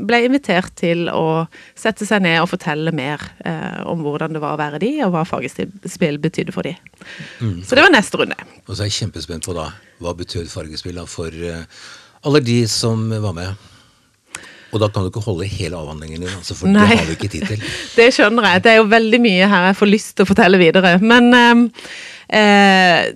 ble 0.07 0.21
invitert 0.29 0.71
til 0.79 1.09
å 1.11 1.49
sette 1.75 2.07
seg 2.07 2.23
ned 2.23 2.39
og 2.39 2.53
fortelle 2.53 2.95
mer 2.95 3.25
eh, 3.43 3.81
om 3.91 4.05
hvordan 4.07 4.37
det 4.37 4.43
var 4.45 4.55
å 4.55 4.61
være 4.61 4.79
de, 4.85 4.93
og 5.09 5.17
hva 5.17 5.25
fargespill 5.27 6.21
betydde 6.23 6.55
for 6.55 6.69
de. 6.69 6.77
Mm. 7.43 7.59
Så 7.67 7.75
det 7.75 7.83
var 7.83 7.91
neste 7.91 8.23
runde. 8.23 8.39
Og 8.69 8.71
så 8.71 8.85
er 8.85 8.93
jeg 8.93 9.01
kjempespent 9.01 9.51
på 9.51 9.57
da, 9.59 9.67
hva 9.99 10.15
betød 10.15 10.47
fargespill 10.53 11.03
for 11.11 11.35
uh, 11.35 11.67
alle 12.23 12.45
de 12.47 12.61
som 12.71 13.11
var 13.11 13.35
med? 13.35 13.70
Og 14.71 14.83
da 14.83 14.89
kan 14.93 15.05
du 15.05 15.11
ikke 15.11 15.25
holde 15.25 15.49
hele 15.51 15.79
avhandlingen 15.79 16.23
din, 16.23 16.33
altså, 16.37 16.57
for 16.59 16.71
Nei. 16.71 16.87
det 16.87 17.01
har 17.01 17.09
vi 17.09 17.17
ikke 17.19 17.33
tid 17.33 17.47
til. 17.49 17.65
det 17.99 18.09
skjønner 18.15 18.49
jeg. 18.53 18.65
Det 18.65 18.73
er 18.73 18.81
jo 18.81 18.89
veldig 18.91 19.21
mye 19.25 19.51
her 19.51 19.69
jeg 19.71 19.79
får 19.81 19.91
lyst 19.91 20.15
til 20.15 20.27
å 20.27 20.31
fortelle 20.31 20.61
videre. 20.61 20.93
Men 21.03 21.31
eh, 21.37 21.65
eh, 22.41 23.09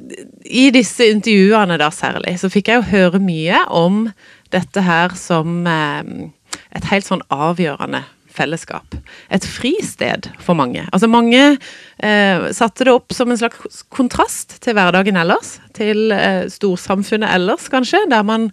i 0.44 0.68
disse 0.75 1.11
intervjuene 1.12 1.78
da 1.80 1.90
særlig, 1.94 2.37
så 2.42 2.50
fikk 2.52 2.73
jeg 2.73 2.82
jo 2.82 2.90
høre 2.94 3.23
mye 3.23 3.62
om 3.75 4.08
dette 4.54 4.84
her 4.87 5.14
som 5.18 5.62
eh, 5.70 6.28
et 6.75 6.90
helt 6.90 7.06
sånn 7.06 7.25
avgjørende 7.34 8.04
fellesskap. 8.34 8.96
Et 9.30 9.46
fristed 9.46 10.28
for 10.42 10.58
mange. 10.58 10.82
Altså 10.92 11.08
Mange 11.10 11.42
eh, 11.54 12.46
satte 12.56 12.86
det 12.86 12.94
opp 12.94 13.14
som 13.14 13.30
en 13.30 13.38
slags 13.38 13.84
kontrast 13.94 14.58
til 14.64 14.76
hverdagen 14.76 15.18
ellers. 15.20 15.58
Til 15.76 16.12
eh, 16.14 16.44
storsamfunnet 16.52 17.30
ellers, 17.36 17.68
kanskje, 17.72 18.02
der 18.10 18.26
man 18.26 18.48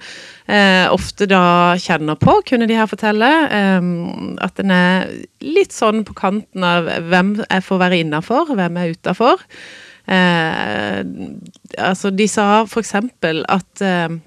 eh, 0.48 0.86
ofte 0.92 1.28
da 1.30 1.76
kjenner 1.82 2.20
på, 2.22 2.38
kunne 2.48 2.70
de 2.70 2.78
her 2.78 2.90
fortelle, 2.92 3.30
eh, 3.50 3.92
at 4.46 4.62
en 4.62 4.76
er 4.76 5.14
litt 5.42 5.74
sånn 5.76 6.06
på 6.08 6.18
kanten 6.18 6.66
av 6.66 6.90
hvem 7.10 7.40
jeg 7.44 7.68
får 7.68 7.86
være 7.86 8.04
innafor, 8.06 8.54
hvem 8.58 8.82
er 8.82 8.94
utafor. 8.96 9.48
Eh, 10.12 11.02
altså, 11.78 12.12
de 12.14 12.28
sa 12.30 12.66
for 12.70 12.84
eksempel 12.84 13.46
at 13.50 13.86
eh, 13.86 14.20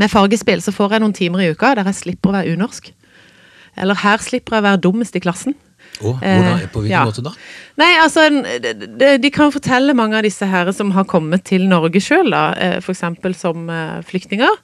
med 0.00 0.08
fargespill 0.08 0.62
så 0.64 0.72
får 0.72 0.96
jeg 0.96 1.04
noen 1.04 1.16
timer 1.16 1.44
i 1.44 1.52
uka 1.52 1.74
der 1.76 1.88
jeg 1.90 2.00
slipper 2.00 2.32
å 2.32 2.36
være 2.38 2.56
unorsk. 2.56 2.92
Eller 3.80 3.98
her 4.02 4.22
slipper 4.22 4.58
jeg 4.58 4.64
å 4.64 4.68
være 4.70 4.82
dummest 4.84 5.16
i 5.16 5.22
klassen. 5.24 5.56
Oh, 6.00 6.16
hvordan, 6.18 6.64
På 6.72 6.80
hvilken 6.82 6.94
ja. 6.94 7.02
måte 7.06 7.22
da? 7.24 7.34
Nei, 7.78 7.90
altså, 8.00 8.24
de, 8.30 9.10
de, 9.22 9.30
kan 9.34 9.52
fortelle 9.54 9.94
mange 9.94 10.18
av 10.18 10.26
disse 10.26 10.46
her 10.48 10.70
som 10.74 10.90
har 10.96 11.06
kommet 11.10 11.44
til 11.48 11.68
Norge 11.70 12.00
sjøl, 12.02 12.32
f.eks. 12.82 13.04
som 13.38 13.70
flyktninger. 14.08 14.58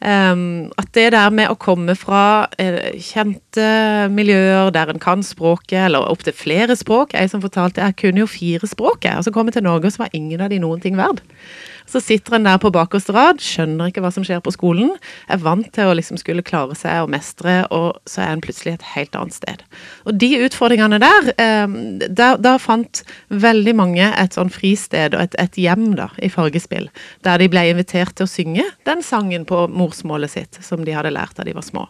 Um, 0.00 0.70
at 0.80 0.88
det 0.96 1.10
der 1.12 1.28
med 1.28 1.50
å 1.52 1.58
komme 1.60 1.92
fra 1.92 2.48
kjente 2.56 3.66
miljøer 4.08 4.70
der 4.72 4.88
en 4.88 5.02
kan 5.02 5.20
språket, 5.26 5.76
eller 5.90 6.06
opptil 6.08 6.32
flere 6.32 6.72
språk 6.72 7.12
Jeg 7.12 7.28
som 7.28 7.42
fortalte, 7.44 7.84
jeg 7.84 7.98
kunne 8.00 8.22
jo 8.22 8.30
fire 8.30 8.70
språk, 8.70 9.04
og 9.04 9.26
så 9.26 9.34
kom 9.34 9.50
jeg 9.50 9.58
til 9.58 9.66
Norge, 9.68 9.90
og 9.90 9.92
så 9.92 10.06
var 10.06 10.16
ingen 10.16 10.40
av 10.40 10.48
de 10.48 10.62
noen 10.62 10.80
ting 10.80 10.96
verd. 10.96 11.20
Så 11.88 12.02
sitter 12.02 12.36
en 12.36 12.48
der 12.48 12.58
på 12.62 12.72
bakerste 12.74 13.14
rad, 13.16 13.42
skjønner 13.44 13.90
ikke 13.90 14.02
hva 14.04 14.12
som 14.14 14.24
skjer 14.26 14.42
på 14.44 14.52
skolen, 14.54 14.92
er 15.30 15.42
vant 15.42 15.68
til 15.74 15.90
å 15.90 15.96
liksom 15.96 16.20
skulle 16.20 16.44
klare 16.46 16.76
seg 16.78 17.04
og 17.04 17.12
mestre, 17.14 17.62
og 17.74 18.00
så 18.08 18.24
er 18.24 18.34
en 18.34 18.44
plutselig 18.44 18.76
et 18.76 18.88
helt 18.94 19.16
annet 19.18 19.36
sted. 19.36 19.64
Og 20.06 20.18
de 20.20 20.32
utfordringene 20.46 21.00
der, 21.02 21.30
eh, 21.36 21.76
der, 22.08 22.40
der 22.40 22.58
fant 22.62 23.04
veldig 23.28 23.76
mange 23.78 24.10
et 24.10 24.36
sånn 24.36 24.52
fristed 24.52 25.16
og 25.16 25.28
et, 25.28 25.38
et, 25.40 25.60
hjem 25.60 25.92
da, 25.98 26.10
i 26.22 26.30
Fargespill, 26.32 26.90
der 27.26 27.40
de 27.40 27.50
ble 27.52 27.68
invitert 27.70 28.16
til 28.16 28.28
å 28.28 28.30
synge 28.30 28.66
den 28.88 29.04
sangen 29.06 29.46
på 29.48 29.66
morsmålet 29.70 30.36
sitt 30.36 30.60
som 30.64 30.84
de 30.84 30.94
hadde 30.96 31.14
lært 31.14 31.36
da 31.38 31.46
de 31.46 31.56
var 31.56 31.66
små. 31.66 31.88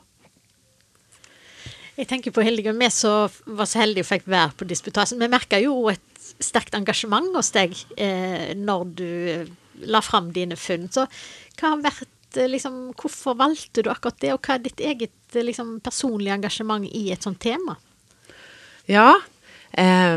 Jeg 2.00 2.08
tenker 2.08 2.32
på 2.32 2.40
Hildegunn, 2.40 2.78
vi 2.80 2.88
som 2.94 3.28
var 3.58 3.68
så 3.68 3.82
heldige 3.82 4.06
og 4.06 4.08
fikk 4.08 4.28
være 4.30 4.54
på 4.56 4.64
Disputasen. 4.64 5.20
Vi 5.20 5.28
merka 5.28 5.58
jo 5.60 5.74
et 5.92 6.00
sterkt 6.40 6.72
engasjement 6.78 7.28
hos 7.36 7.50
deg 7.52 7.74
eh, 8.00 8.54
når 8.56 8.86
du 8.96 9.10
la 9.86 10.02
fram 10.04 10.30
dine 10.34 10.58
funn. 10.58 10.88
Så 10.92 11.06
hva 11.60 11.74
har 11.74 11.84
vært 11.84 12.38
eh, 12.38 12.48
liksom, 12.50 12.92
Hvorfor 12.98 13.38
valgte 13.40 13.84
du 13.84 13.90
akkurat 13.92 14.20
det, 14.22 14.32
og 14.34 14.46
hva 14.46 14.56
er 14.56 14.64
ditt 14.64 14.80
eget 14.80 15.36
eh, 15.36 15.46
liksom, 15.46 15.78
personlige 15.84 16.36
engasjement 16.38 16.86
i 16.86 17.08
et 17.14 17.26
sånt 17.26 17.40
tema? 17.42 17.76
Ja, 18.90 19.14
eh, 19.72 20.16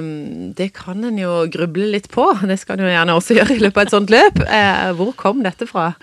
det 0.58 0.72
kan 0.78 1.04
en 1.08 1.20
jo 1.22 1.44
gruble 1.54 1.90
litt 1.96 2.10
på. 2.14 2.30
Det 2.50 2.60
skal 2.62 2.80
en 2.80 2.88
jo 2.88 2.94
gjerne 2.94 3.18
også 3.20 3.40
gjøre 3.40 3.58
i 3.58 3.66
løpet 3.66 3.82
av 3.82 3.88
et 3.88 3.98
sånt 3.98 4.14
løp. 4.14 4.44
Eh, 4.48 4.88
hvor 5.00 5.14
kom 5.20 5.44
dette 5.46 5.70
fra? 5.70 5.94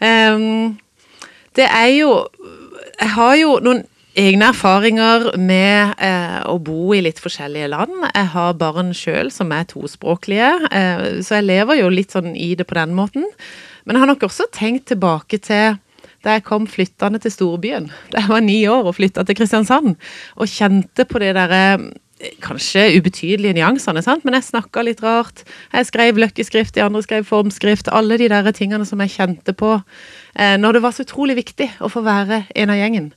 Eh, 0.00 0.48
det 1.56 1.64
er 1.72 1.90
jo 1.96 2.10
Jeg 2.96 3.08
har 3.12 3.34
jo 3.36 3.58
noen 3.64 3.84
egne 4.16 4.50
erfaringer 4.50 5.30
med 5.38 5.96
eh, 6.02 6.40
å 6.48 6.56
bo 6.62 6.94
i 6.96 7.02
litt 7.04 7.20
forskjellige 7.22 7.68
land. 7.72 7.96
Jeg 8.08 8.30
har 8.32 8.56
barn 8.58 8.92
sjøl 8.96 9.30
som 9.34 9.52
er 9.52 9.68
tospråklige, 9.68 10.52
eh, 10.70 11.06
så 11.24 11.38
jeg 11.38 11.48
lever 11.50 11.82
jo 11.82 11.90
litt 11.92 12.16
sånn 12.16 12.32
i 12.32 12.54
det 12.56 12.66
på 12.68 12.78
den 12.78 12.96
måten. 12.96 13.26
Men 13.84 13.96
jeg 13.96 14.04
har 14.04 14.12
nok 14.14 14.26
også 14.26 14.48
tenkt 14.54 14.88
tilbake 14.92 15.40
til 15.44 15.76
da 16.24 16.34
jeg 16.34 16.46
kom 16.46 16.64
flyttende 16.66 17.20
til 17.22 17.30
storbyen. 17.30 17.90
Da 18.10 18.24
jeg 18.24 18.32
var 18.32 18.42
ni 18.42 18.58
år 18.70 18.88
og 18.88 18.96
flytta 18.96 19.22
til 19.26 19.36
Kristiansand. 19.38 19.94
Og 20.40 20.50
kjente 20.50 21.06
på 21.06 21.22
det 21.22 21.36
derre 21.36 21.62
eh, 21.76 21.86
kanskje 22.40 22.96
ubetydelige 22.96 23.58
nyansene, 23.58 24.00
sant? 24.04 24.24
men 24.24 24.36
jeg 24.38 24.48
snakka 24.48 24.84
litt 24.86 25.02
rart. 25.04 25.42
Jeg 25.74 25.88
skrev 25.90 26.20
løkkeskrift, 26.20 26.74
de 26.76 26.84
andre 26.84 27.02
skrev 27.04 27.26
formskrift. 27.28 27.90
Alle 27.92 28.16
de 28.20 28.30
der 28.32 28.48
tingene 28.56 28.86
som 28.88 29.02
jeg 29.04 29.12
kjente 29.12 29.52
på 29.56 29.74
eh, 29.76 30.56
når 30.56 30.78
det 30.78 30.82
var 30.86 30.96
så 30.96 31.04
utrolig 31.04 31.36
viktig 31.36 31.68
å 31.84 31.90
få 31.92 32.00
være 32.06 32.46
en 32.56 32.72
av 32.72 32.80
gjengen. 32.80 33.10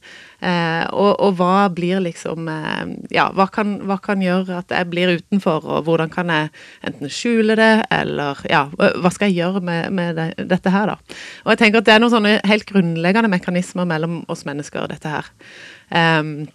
Eh, 0.43 0.83
og, 0.91 1.13
og, 1.15 1.33
hva 1.39 1.67
blir 1.75 1.99
liksom 1.99 2.45
eh, 2.47 2.91
Ja, 3.11 3.25
hva 3.35 3.49
kan, 3.51 3.73
hva 3.87 3.97
kan, 4.03 4.21
gjøre 4.23 4.61
at 4.61 4.71
jeg 4.75 4.91
blir 4.91 5.15
utenfor, 5.19 5.63
og 5.63 5.87
hvordan 5.87 6.11
kan 6.11 6.31
jeg 6.31 6.51
enten 6.87 7.11
skjule 7.11 7.55
det, 7.59 7.71
eller 7.95 8.39
ja, 8.51 8.65
hva 8.75 9.11
skal 9.15 9.31
jeg 9.31 9.41
gjøre 9.43 9.63
med, 9.63 9.95
med 9.95 10.19
det, 10.19 10.29
dette 10.51 10.75
her, 10.75 10.91
da. 10.91 11.17
Og 11.47 11.55
jeg 11.55 11.63
tenker 11.63 11.79
at 11.79 11.87
det 11.87 11.95
er 11.95 12.03
noen 12.03 12.17
sånne 12.17 12.37
helt 12.51 12.67
grunnleggende 12.67 13.31
mekanismer 13.31 13.87
mellom 13.87 14.23
oss 14.31 14.45
mennesker, 14.47 14.87
dette 14.91 15.11
her. 15.11 15.35
Um, 15.89 16.49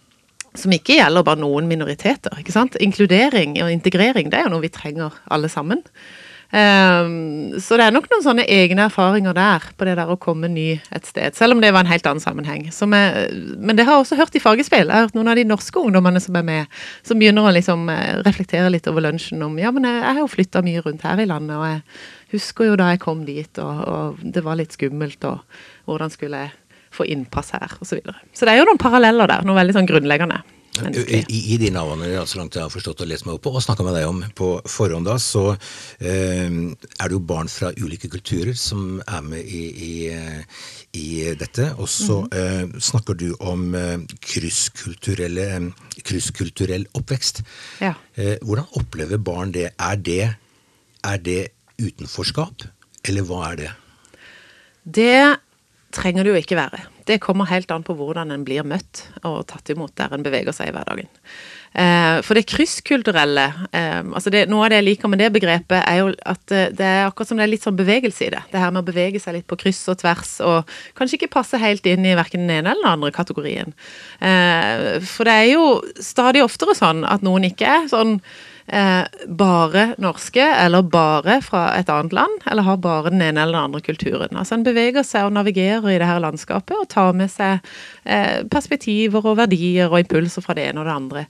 som 0.54 0.74
ikke 0.74 0.98
gjelder 1.00 1.26
bare 1.26 1.42
noen 1.42 1.66
minoriteter. 1.70 2.36
ikke 2.38 2.54
sant? 2.54 2.78
Inkludering 2.82 3.58
og 3.62 3.72
integrering 3.72 4.30
det 4.30 4.40
er 4.40 4.48
jo 4.48 4.54
noe 4.54 4.64
vi 4.64 4.72
trenger 4.72 5.16
alle 5.34 5.50
sammen. 5.52 5.82
Um, 6.54 7.56
så 7.58 7.74
det 7.74 7.88
er 7.88 7.94
nok 7.94 8.04
noen 8.12 8.22
sånne 8.22 8.44
egne 8.46 8.84
erfaringer 8.86 9.34
der 9.34 9.64
på 9.74 9.88
det 9.88 9.96
der 9.98 10.10
å 10.12 10.18
komme 10.20 10.46
ny 10.52 10.76
et 10.94 11.08
sted. 11.08 11.34
Selv 11.34 11.56
om 11.56 11.62
det 11.62 11.72
var 11.74 11.82
en 11.82 11.90
helt 11.90 12.06
annen 12.06 12.22
sammenheng. 12.22 12.68
Er, 12.70 13.32
men 13.58 13.74
det 13.74 13.88
har 13.88 13.96
jeg 13.96 14.04
også 14.04 14.18
hørt 14.20 14.38
i 14.38 14.42
Fargespill. 14.44 14.86
Jeg 14.86 14.94
har 14.94 15.08
hørt 15.08 15.16
noen 15.18 15.32
av 15.32 15.40
de 15.40 15.46
norske 15.48 15.82
ungdommene 15.82 16.22
som 16.22 16.38
er 16.38 16.46
med, 16.46 16.76
som 17.02 17.18
begynner 17.18 17.48
å 17.48 17.54
liksom 17.56 17.88
eh, 17.90 18.20
reflektere 18.22 18.70
litt 18.70 18.86
over 18.90 19.02
lunsjen 19.08 19.42
om 19.42 19.58
ja, 19.58 19.72
men 19.74 19.88
jeg 19.88 20.04
har 20.06 20.20
jo 20.20 20.30
flytta 20.30 20.62
mye 20.62 20.84
rundt 20.84 21.02
her 21.02 21.24
i 21.24 21.26
landet, 21.26 21.58
og 21.58 21.66
jeg 21.66 22.36
husker 22.36 22.70
jo 22.70 22.78
da 22.78 22.92
jeg 22.92 23.02
kom 23.02 23.26
dit, 23.26 23.62
og, 23.62 23.82
og 23.90 24.22
det 24.22 24.46
var 24.46 24.60
litt 24.60 24.78
skummelt, 24.78 25.26
og 25.26 25.42
hvordan 25.90 26.14
skulle 26.14 26.44
jeg 26.44 26.54
få 26.94 27.02
innpass 27.10 27.48
her, 27.56 27.70
osv. 27.80 27.94
Så, 27.94 28.00
videre. 28.00 28.18
så 28.34 28.40
det 28.46 28.52
er 28.54 28.58
jo 28.62 28.68
noen 28.70 28.82
paralleller 28.82 29.26
der, 29.30 29.42
noe 29.46 29.60
veldig 29.60 29.76
sånn 29.76 29.90
grunnleggende. 29.90 30.38
I, 30.74 31.22
I, 31.54 31.56
de 31.62 31.68
navnene 31.70 32.18
så 32.26 32.40
langt 32.40 32.56
jeg 32.58 32.64
har 32.64 32.72
forstått 32.72 33.04
og 33.04 33.06
lest 33.06 33.22
meg 33.28 33.36
opp 33.36 33.44
på, 33.46 33.52
og 33.54 33.62
snakka 33.62 33.84
med 33.86 33.94
deg 33.94 34.08
om 34.10 34.18
på 34.34 34.58
forhånd, 34.66 35.06
da, 35.06 35.14
så 35.22 35.54
eh, 35.54 36.50
er 36.50 37.06
det 37.06 37.14
jo 37.14 37.22
barn 37.22 37.46
fra 37.52 37.70
ulike 37.78 38.10
kulturer 38.10 38.58
som 38.58 38.98
er 39.06 39.22
med 39.22 39.46
i, 39.46 39.70
i, 39.70 40.10
i 40.98 41.30
dette. 41.38 41.78
Og 41.78 41.86
så 41.90 42.22
mm. 42.24 42.28
eh, 42.40 42.64
snakker 42.90 43.14
du 43.20 43.34
om 43.38 43.74
eh, 43.78 44.02
krysskulturell 44.26 46.86
oppvekst. 46.98 47.42
Ja. 47.84 47.94
Eh, 48.18 48.42
hvordan 48.42 48.66
opplever 48.74 49.22
barn 49.22 49.54
det? 49.54 49.78
Er, 49.78 49.94
det? 49.94 50.34
er 51.04 51.20
det 51.20 51.52
utenforskap, 51.78 52.64
eller 53.06 53.22
hva 53.28 53.52
er 53.52 53.56
det? 53.60 53.70
Det 54.84 55.36
trenger 55.94 56.26
det 56.26 56.32
jo 56.32 56.40
ikke 56.40 56.58
være. 56.58 56.82
Det 57.08 57.20
kommer 57.22 57.48
helt 57.50 57.70
an 57.70 57.84
på 57.84 57.94
hvordan 57.96 58.32
en 58.32 58.44
blir 58.46 58.64
møtt 58.66 59.04
og 59.22 59.44
tatt 59.50 59.68
imot 59.72 59.92
der 59.98 60.14
en 60.14 60.24
beveger 60.24 60.56
seg 60.56 60.70
i 60.70 60.74
hverdagen. 60.74 61.10
Eh, 61.74 62.20
for 62.22 62.38
det 62.38 62.46
krysskulturelle 62.46 63.44
eh, 63.74 63.98
altså 63.98 64.30
det, 64.30 64.44
Noe 64.46 64.62
av 64.62 64.70
det 64.70 64.78
jeg 64.78 64.86
liker 64.86 65.10
med 65.10 65.18
det 65.18 65.32
begrepet, 65.34 65.80
er 65.82 65.98
jo 66.00 66.12
at 66.14 66.54
eh, 66.54 66.70
det 66.70 66.86
er 66.86 67.08
akkurat 67.08 67.32
som 67.32 67.40
det 67.40 67.48
er 67.48 67.50
litt 67.50 67.66
sånn 67.66 67.78
bevegelse 67.78 68.28
i 68.28 68.30
det. 68.36 68.44
Det 68.52 68.62
her 68.62 68.70
med 68.70 68.84
å 68.84 68.88
bevege 68.88 69.20
seg 69.22 69.38
litt 69.38 69.48
på 69.50 69.58
kryss 69.58 69.82
og 69.90 69.98
tvers, 70.00 70.36
og 70.46 70.70
kanskje 70.98 71.18
ikke 71.18 71.32
passe 71.34 71.60
helt 71.60 71.86
inn 71.90 72.06
i 72.06 72.16
verken 72.18 72.46
den 72.46 72.60
ene 72.60 72.72
eller 72.72 72.86
den 72.86 72.92
andre 72.94 73.12
kategorien. 73.14 73.74
For 74.20 75.26
det 75.26 75.34
er 75.34 75.48
jo 75.50 75.66
stadig 75.98 76.44
oftere 76.44 76.76
sånn 76.78 77.02
at 77.08 77.26
noen 77.26 77.48
ikke 77.50 77.68
er 77.68 77.88
sånn 77.90 78.20
eh, 78.66 79.04
bare 79.28 79.94
norske, 79.98 80.42
eller 80.42 80.82
bare 80.82 81.38
fra 81.44 81.66
et 81.78 81.90
annet 81.92 82.14
land, 82.16 82.44
eller 82.50 82.66
har 82.66 82.80
bare 82.82 83.12
den 83.12 83.22
ene 83.22 83.42
eller 83.42 83.56
den 83.56 83.68
andre 83.68 83.80
kulturen. 83.84 84.36
Altså 84.36 84.56
En 84.56 84.64
beveger 84.66 85.04
seg 85.06 85.28
og 85.28 85.34
navigerer 85.36 85.90
i 85.92 85.98
det 86.00 86.08
her 86.08 86.22
landskapet 86.22 86.76
og 86.78 86.88
tar 86.92 87.12
med 87.16 87.32
seg 87.32 87.60
eh, 88.04 88.42
perspektiver 88.50 89.24
og 89.24 89.38
verdier 89.42 89.90
og 89.90 90.00
impulser 90.00 90.44
fra 90.44 90.56
det 90.56 90.68
ene 90.70 90.82
og 90.82 90.88
det 90.88 90.94
andre. 90.94 91.24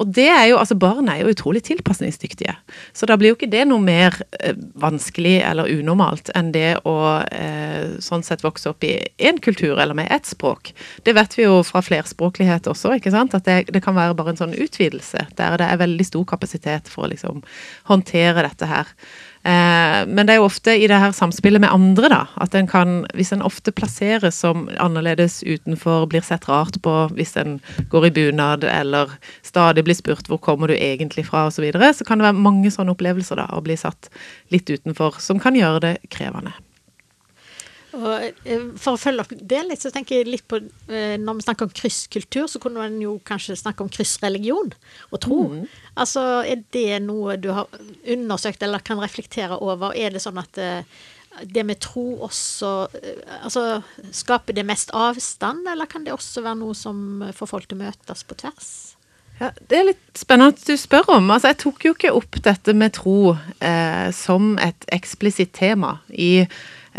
Og 0.00 0.14
det 0.16 0.28
er 0.32 0.46
jo, 0.50 0.58
altså 0.58 0.78
Barn 0.80 1.10
er 1.12 1.22
jo 1.22 1.34
utrolig 1.34 1.62
tilpasningsdyktige. 1.66 2.54
Så 2.96 3.06
da 3.06 3.16
blir 3.20 3.34
jo 3.34 3.38
ikke 3.38 3.50
det 3.52 3.66
noe 3.68 3.82
mer 3.84 4.16
eh, 4.40 4.56
vanskelig 4.80 5.40
eller 5.46 5.70
unormalt 5.70 6.32
enn 6.36 6.52
det 6.54 6.80
å 6.88 6.96
eh, 7.30 7.98
sånn 8.02 8.24
sett 8.26 8.44
vokse 8.44 8.70
opp 8.72 8.84
i 8.86 8.96
én 9.20 9.40
kultur 9.42 9.78
eller 9.78 9.96
med 9.96 10.10
ett 10.10 10.26
språk. 10.26 10.72
Det 11.04 11.14
vet 11.16 11.36
vi 11.38 11.46
jo 11.46 11.60
fra 11.66 11.82
flerspråklighet 11.84 12.68
også, 12.70 12.96
ikke 12.98 13.14
sant? 13.14 13.34
at 13.36 13.46
det, 13.46 13.58
det 13.74 13.82
kan 13.84 13.96
være 13.96 14.16
bare 14.18 14.34
en 14.34 14.40
sånn 14.40 14.56
utvidelse 14.56 15.26
der 15.38 15.58
det 15.60 15.66
er 15.66 15.80
veldig 15.80 16.06
stor 16.06 16.24
kapasitet 16.32 16.79
mulighet 16.80 16.88
for 16.88 17.06
å 17.06 17.10
liksom 17.10 17.42
håndtere 17.88 18.42
dette 18.46 18.66
her. 18.66 18.86
Eh, 19.42 20.06
men 20.06 20.26
det 20.26 20.34
er 20.34 20.40
jo 20.40 20.48
ofte 20.48 20.74
i 20.76 20.86
det 20.86 20.98
her 21.00 21.12
samspillet 21.12 21.60
med 21.60 21.72
andre, 21.72 22.08
da, 22.08 22.26
at 22.36 22.54
en 22.54 22.68
kan, 22.68 23.06
hvis 23.14 23.32
en 23.32 23.42
ofte 23.42 23.72
plasseres 23.72 24.36
som 24.36 24.68
annerledes 24.78 25.42
utenfor, 25.42 26.06
blir 26.08 26.20
sett 26.20 26.48
rart 26.48 26.80
på 26.82 27.08
hvis 27.16 27.36
en 27.36 27.60
går 27.90 28.06
i 28.06 28.10
bunad, 28.10 28.64
eller 28.64 29.10
stadig 29.42 29.84
blir 29.84 29.96
spurt 29.96 30.28
hvor 30.28 30.38
kommer 30.38 30.68
du 30.68 30.76
egentlig 30.76 31.26
fra, 31.26 31.46
osv., 31.46 31.60
så, 31.60 31.62
videre, 31.62 31.92
så 31.92 32.04
kan 32.04 32.18
det 32.18 32.28
være 32.28 32.40
mange 32.40 32.70
sånne 32.70 32.92
opplevelser 32.94 33.36
da, 33.36 33.50
å 33.52 33.60
bli 33.60 33.76
satt 33.76 34.10
litt 34.52 34.68
utenfor, 34.70 35.20
som 35.20 35.40
kan 35.40 35.56
gjøre 35.56 35.80
det 35.84 35.96
krevende. 36.12 36.52
Og 37.96 38.32
eh, 38.46 38.66
For 38.78 38.94
å 38.94 39.00
følge 39.00 39.24
opp 39.24 39.32
det 39.34 39.60
litt, 39.66 39.82
så 39.82 39.92
tenker 39.94 40.20
jeg 40.20 40.30
litt 40.30 40.46
på 40.50 40.60
eh, 40.60 41.16
Når 41.20 41.38
vi 41.38 41.46
snakker 41.46 41.68
om 41.68 41.76
krysskultur, 41.82 42.46
så 42.50 42.60
kunne 42.62 42.82
man 42.82 42.98
jo 43.02 43.16
kanskje 43.26 43.58
snakke 43.58 43.84
om 43.84 43.92
kryssreligion 43.92 44.74
og 45.10 45.22
tro. 45.22 45.40
Mm. 45.54 45.64
Altså, 45.96 46.26
Er 46.46 46.62
det 46.76 47.00
noe 47.06 47.38
du 47.40 47.50
har 47.56 47.70
undersøkt 48.06 48.62
eller 48.66 48.84
kan 48.84 49.02
reflektere 49.02 49.58
over? 49.58 49.96
Er 49.96 50.14
det 50.14 50.22
sånn 50.24 50.40
at 50.40 50.60
eh, 50.60 50.84
det 51.46 51.62
med 51.62 51.78
tro 51.78 52.18
også 52.26 52.70
altså, 53.44 53.82
Skaper 54.12 54.56
det 54.56 54.64
mest 54.66 54.90
avstand, 54.96 55.62
eller 55.70 55.86
kan 55.90 56.02
det 56.04 56.12
også 56.14 56.42
være 56.42 56.58
noe 56.58 56.74
som 56.74 57.22
får 57.34 57.52
folk 57.54 57.68
til 57.70 57.78
å 57.78 57.84
møtes 57.84 58.26
på 58.26 58.38
tvers? 58.42 58.72
Ja, 59.40 59.50
Det 59.56 59.78
er 59.78 59.86
litt 59.88 60.20
spennende 60.20 60.52
at 60.52 60.66
du 60.66 60.74
spør 60.76 61.14
om. 61.16 61.30
Altså, 61.32 61.48
Jeg 61.48 61.60
tok 61.62 61.86
jo 61.86 61.94
ikke 61.96 62.12
opp 62.12 62.42
dette 62.44 62.74
med 62.76 62.92
tro 62.98 63.36
eh, 63.64 64.10
som 64.12 64.58
et 64.60 64.84
eksplisitt 64.92 65.54
tema 65.56 65.98
i 66.12 66.44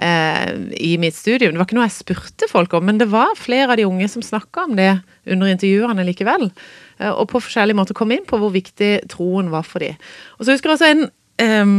eh, 0.02 0.52
i 0.78 0.94
mitt 1.02 1.16
studium. 1.16 1.54
Det 1.54 1.62
var 1.62 1.70
ikke 1.70 1.78
noe 1.80 1.88
jeg 1.88 1.98
spurte 2.00 2.50
folk 2.52 2.74
om, 2.78 2.86
men 2.90 3.02
det 3.02 3.10
var 3.12 3.34
flere 3.40 3.72
av 3.72 3.80
de 3.80 3.88
unge 3.88 4.10
som 4.12 4.26
snakka 4.26 4.68
om 4.68 4.78
det 4.80 4.92
under 5.30 5.52
intervjuene 5.52 6.06
likevel. 6.08 6.50
Eh, 7.00 7.12
og 7.12 7.28
på 7.32 7.42
forskjellige 7.44 7.78
måter 7.78 7.98
kom 7.98 8.14
inn 8.14 8.26
på 8.28 8.40
hvor 8.42 8.54
viktig 8.54 8.94
troen 9.12 9.52
var 9.54 9.68
for 9.68 9.84
dem. 9.84 10.00
Og 10.40 10.46
så 10.46 10.56
husker 10.56 10.72
jeg 10.72 10.80
også 10.80 10.94
en 10.94 11.06
eh, 11.46 11.76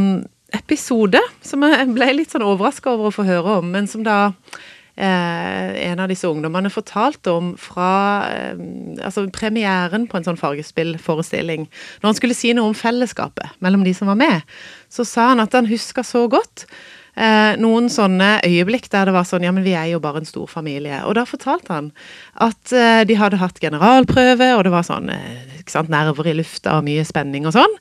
episode 0.59 1.23
som 1.45 1.64
jeg 1.67 1.88
ble 1.97 2.12
litt 2.17 2.35
sånn 2.35 2.47
overraska 2.47 2.95
over 2.95 3.11
å 3.11 3.17
få 3.17 3.26
høre 3.29 3.59
om, 3.61 3.73
men 3.75 3.88
som 3.91 4.05
da 4.07 4.35
eh, 4.97 5.88
en 5.88 6.02
av 6.02 6.11
disse 6.12 6.29
ungdommene 6.29 6.73
fortalte 6.73 7.33
om 7.33 7.52
fra 7.61 7.93
eh, 8.29 8.64
altså 9.02 9.26
premieren 9.35 10.07
på 10.11 10.19
en 10.19 10.29
sånn 10.29 10.41
fargespillforestilling. 10.41 11.69
Når 12.02 12.11
han 12.11 12.19
skulle 12.19 12.38
si 12.38 12.52
noe 12.57 12.73
om 12.73 12.79
fellesskapet 12.79 13.61
mellom 13.64 13.87
de 13.87 13.95
som 13.97 14.11
var 14.12 14.21
med, 14.21 14.57
så 14.93 15.07
sa 15.09 15.33
han 15.33 15.45
at 15.45 15.57
han 15.57 15.71
huska 15.71 16.05
så 16.07 16.26
godt 16.33 16.67
eh, 17.16 17.54
noen 17.61 17.88
sånne 17.92 18.38
øyeblikk 18.47 18.88
der 18.92 19.09
det 19.09 19.14
var 19.16 19.26
sånn 19.28 19.47
Ja, 19.47 19.52
men 19.54 19.66
vi 19.66 19.75
er 19.78 19.90
jo 19.92 20.02
bare 20.02 20.23
en 20.23 20.28
stor 20.28 20.49
familie. 20.50 21.02
Og 21.09 21.16
da 21.19 21.26
fortalte 21.28 21.73
han 21.75 21.90
at 22.40 22.73
eh, 22.76 23.02
de 23.09 23.19
hadde 23.21 23.40
hatt 23.42 23.61
generalprøve, 23.62 24.52
og 24.57 24.64
det 24.66 24.75
var 24.75 24.87
sånn 24.88 25.11
eh, 25.12 25.59
ikke 25.62 25.75
sant, 25.76 25.92
nerver 25.92 26.31
i 26.31 26.37
lufta 26.37 26.78
og 26.78 26.87
mye 26.87 27.04
spenning 27.07 27.47
og 27.49 27.57
sånn. 27.57 27.76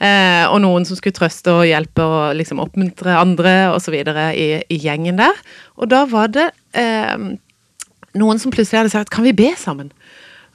Eh, 0.00 0.44
og 0.48 0.60
noen 0.64 0.86
som 0.88 0.98
skulle 0.98 1.16
trøste 1.16 1.52
og 1.52 1.66
hjelpe 1.68 2.04
og 2.04 2.36
liksom 2.38 2.62
oppmuntre 2.62 3.16
andre 3.16 3.56
osv. 3.74 3.96
I, 3.96 4.48
i 4.72 4.80
gjengen 4.80 5.20
der. 5.20 5.44
Og 5.76 5.90
da 5.92 6.04
var 6.08 6.32
det 6.32 6.48
eh, 6.76 7.16
noen 8.16 8.40
som 8.40 8.54
plutselig 8.54 8.80
hadde 8.82 8.94
sagt 8.94 9.12
kan 9.12 9.26
vi 9.26 9.36
be 9.36 9.52
sammen? 9.60 9.92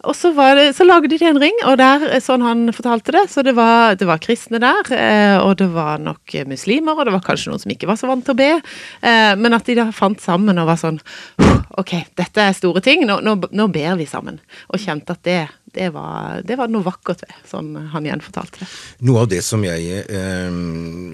Og 0.02 0.16
så, 0.18 0.32
det, 0.58 0.72
så, 0.74 0.86
lagde 0.88 1.12
de 1.12 1.20
en 1.30 1.40
ring, 1.42 1.58
og 1.70 1.78
der, 1.78 2.08
sånn 2.24 2.42
han 2.46 2.72
fortalte 2.74 3.14
det, 3.14 3.26
så 3.30 3.44
det 3.46 3.54
var, 3.58 3.94
det 4.00 4.08
var 4.10 4.22
kristne 4.24 4.62
der, 4.62 4.90
eh, 4.98 5.38
og 5.38 5.60
det 5.60 5.68
var 5.76 6.02
nok 6.02 6.36
muslimer, 6.50 6.98
og 6.98 7.06
det 7.06 7.14
var 7.14 7.24
kanskje 7.26 7.52
noen 7.52 7.62
som 7.62 7.74
ikke 7.74 7.90
var 7.90 8.00
så 8.00 8.10
vant 8.10 8.26
til 8.26 8.34
å 8.34 8.40
be, 8.40 8.50
eh, 9.06 9.34
men 9.38 9.58
at 9.58 9.70
de 9.70 9.78
da 9.78 9.90
fant 9.94 10.22
sammen 10.22 10.62
og 10.62 10.72
var 10.72 10.82
sånn 10.82 11.00
Ok, 11.80 11.94
dette 12.20 12.44
er 12.44 12.56
store 12.56 12.82
ting, 12.84 13.06
nå, 13.08 13.22
nå, 13.24 13.38
nå 13.56 13.66
ber 13.72 13.96
vi 13.96 14.04
sammen. 14.10 14.42
Og 14.76 14.82
kjente 14.84 15.16
at 15.16 15.22
det, 15.24 15.38
det, 15.76 15.88
var, 15.96 16.42
det 16.48 16.58
var, 16.60 16.72
noe 16.72 16.84
vakkert 16.86 17.24
ved, 17.24 17.36
sånn 17.48 17.70
han 17.94 18.08
gjenfortalte 18.08 18.64
det. 18.64 18.68
Noe 19.08 19.24
av 19.24 19.30
det 19.32 19.42
som 19.46 19.64
jeg 19.66 20.02
eh, 20.04 20.58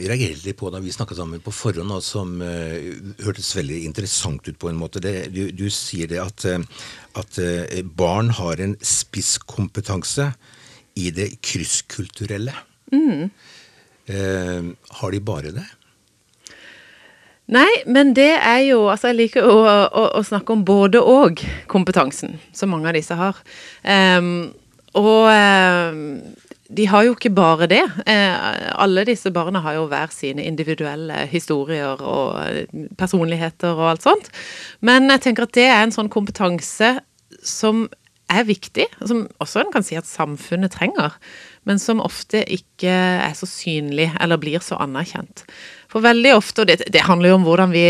reagerte 0.02 0.48
litt 0.48 0.60
på 0.60 0.72
da 0.74 0.82
vi 0.84 0.94
snakket 0.94 1.20
sammen 1.20 1.44
på 1.46 1.54
forhånd, 1.54 1.94
og 1.94 2.04
som 2.06 2.38
eh, 2.46 2.90
hørtes 3.26 3.54
veldig 3.58 3.84
interessant 3.88 4.48
ut 4.50 4.60
på 4.60 4.72
en 4.72 4.80
måte, 4.80 5.02
det, 5.04 5.30
du, 5.36 5.48
du, 5.54 5.68
sier 5.74 6.10
det 6.10 6.22
at, 6.24 6.48
eh, 6.50 6.88
at 7.22 7.42
eh, 7.44 7.84
barn 7.86 8.34
har 8.40 8.64
en 8.64 8.78
spisskompetanse 8.82 10.32
i 10.98 11.12
det 11.14 11.36
krysskulturelle. 11.46 12.56
Mm. 12.94 13.30
Eh, 14.08 14.72
har 15.02 15.14
de 15.14 15.22
bare 15.22 15.54
det? 15.54 15.68
Nei, 17.48 17.70
men 17.88 18.12
det 18.16 18.34
er 18.36 18.64
jo 18.68 18.88
Altså, 18.92 19.12
jeg 19.12 19.22
liker 19.22 19.46
å, 19.48 19.60
å, 19.88 20.08
å 20.20 20.24
snakke 20.26 20.56
om 20.56 20.66
både 20.68 21.00
og-kompetansen, 21.00 22.36
som 22.52 22.74
mange 22.74 22.90
av 22.92 22.98
disse 22.98 23.16
har. 23.16 23.40
Um, 23.84 24.50
og 24.98 25.30
um, 25.32 26.02
de 26.68 26.88
har 26.92 27.06
jo 27.08 27.14
ikke 27.16 27.32
bare 27.32 27.70
det. 27.72 27.84
Uh, 28.04 28.36
alle 28.76 29.06
disse 29.08 29.32
barna 29.32 29.62
har 29.64 29.78
jo 29.78 29.86
hver 29.92 30.12
sine 30.12 30.44
individuelle 30.44 31.24
historier 31.32 32.02
og 32.04 32.68
personligheter 33.00 33.78
og 33.78 33.94
alt 33.94 34.08
sånt. 34.08 34.28
Men 34.84 35.08
jeg 35.16 35.28
tenker 35.30 35.48
at 35.48 35.56
det 35.56 35.70
er 35.70 35.86
en 35.86 35.96
sånn 35.96 36.12
kompetanse 36.12 36.98
som 37.48 37.86
er 38.28 38.44
viktig, 38.44 38.90
som 39.08 39.24
også 39.40 39.62
en 39.62 39.72
kan 39.72 39.86
si 39.88 39.96
at 39.96 40.08
samfunnet 40.08 40.74
trenger, 40.76 41.16
men 41.68 41.80
som 41.80 42.04
ofte 42.04 42.42
ikke 42.44 42.92
er 42.92 43.36
så 43.40 43.48
synlig 43.48 44.10
eller 44.20 44.40
blir 44.42 44.60
så 44.64 44.80
anerkjent. 44.84 45.46
For 45.88 46.04
veldig 46.04 46.34
ofte, 46.36 46.64
og 46.64 46.68
det, 46.68 46.90
det 46.92 47.06
handler 47.08 47.32
jo 47.32 47.38
om 47.38 47.46
hvordan 47.48 47.72
vi 47.72 47.86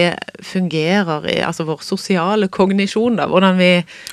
fungerer, 0.45 1.25
i, 1.31 1.37
altså 1.41 1.65
vår 1.65 1.81
sosiale 1.85 2.49
kognisjon, 2.53 3.17
da, 3.17 3.25
hvordan 3.31 3.57
vi 3.57 3.71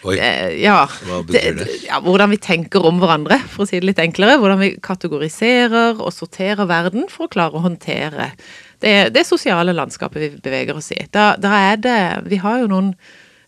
Oi, 0.08 0.14
eh, 0.16 0.54
ja, 0.62 0.78
hva 1.04 1.20
betyr 1.28 1.58
det? 1.58 1.66
Ja, 1.84 2.00
hvordan 2.04 2.32
vi 2.32 2.40
tenker 2.40 2.86
om 2.88 3.02
hverandre, 3.02 3.38
for 3.52 3.66
å 3.66 3.68
si 3.68 3.76
det 3.76 3.90
litt 3.90 4.00
enklere. 4.00 4.38
Hvordan 4.40 4.62
vi 4.62 4.70
kategoriserer 4.84 6.00
og 6.00 6.14
sorterer 6.16 6.64
verden 6.70 7.10
for 7.12 7.28
å 7.28 7.34
klare 7.34 7.60
å 7.60 7.64
håndtere 7.66 8.30
det, 8.84 8.96
det 9.14 9.26
sosiale 9.28 9.76
landskapet 9.76 10.22
vi 10.22 10.30
beveger 10.44 10.80
oss 10.80 10.90
i. 10.96 11.02
Da, 11.12 11.34
da 11.40 11.52
er 11.72 11.78
det 11.80 12.00
Vi 12.28 12.40
har 12.40 12.62
jo 12.62 12.70
noen 12.72 12.90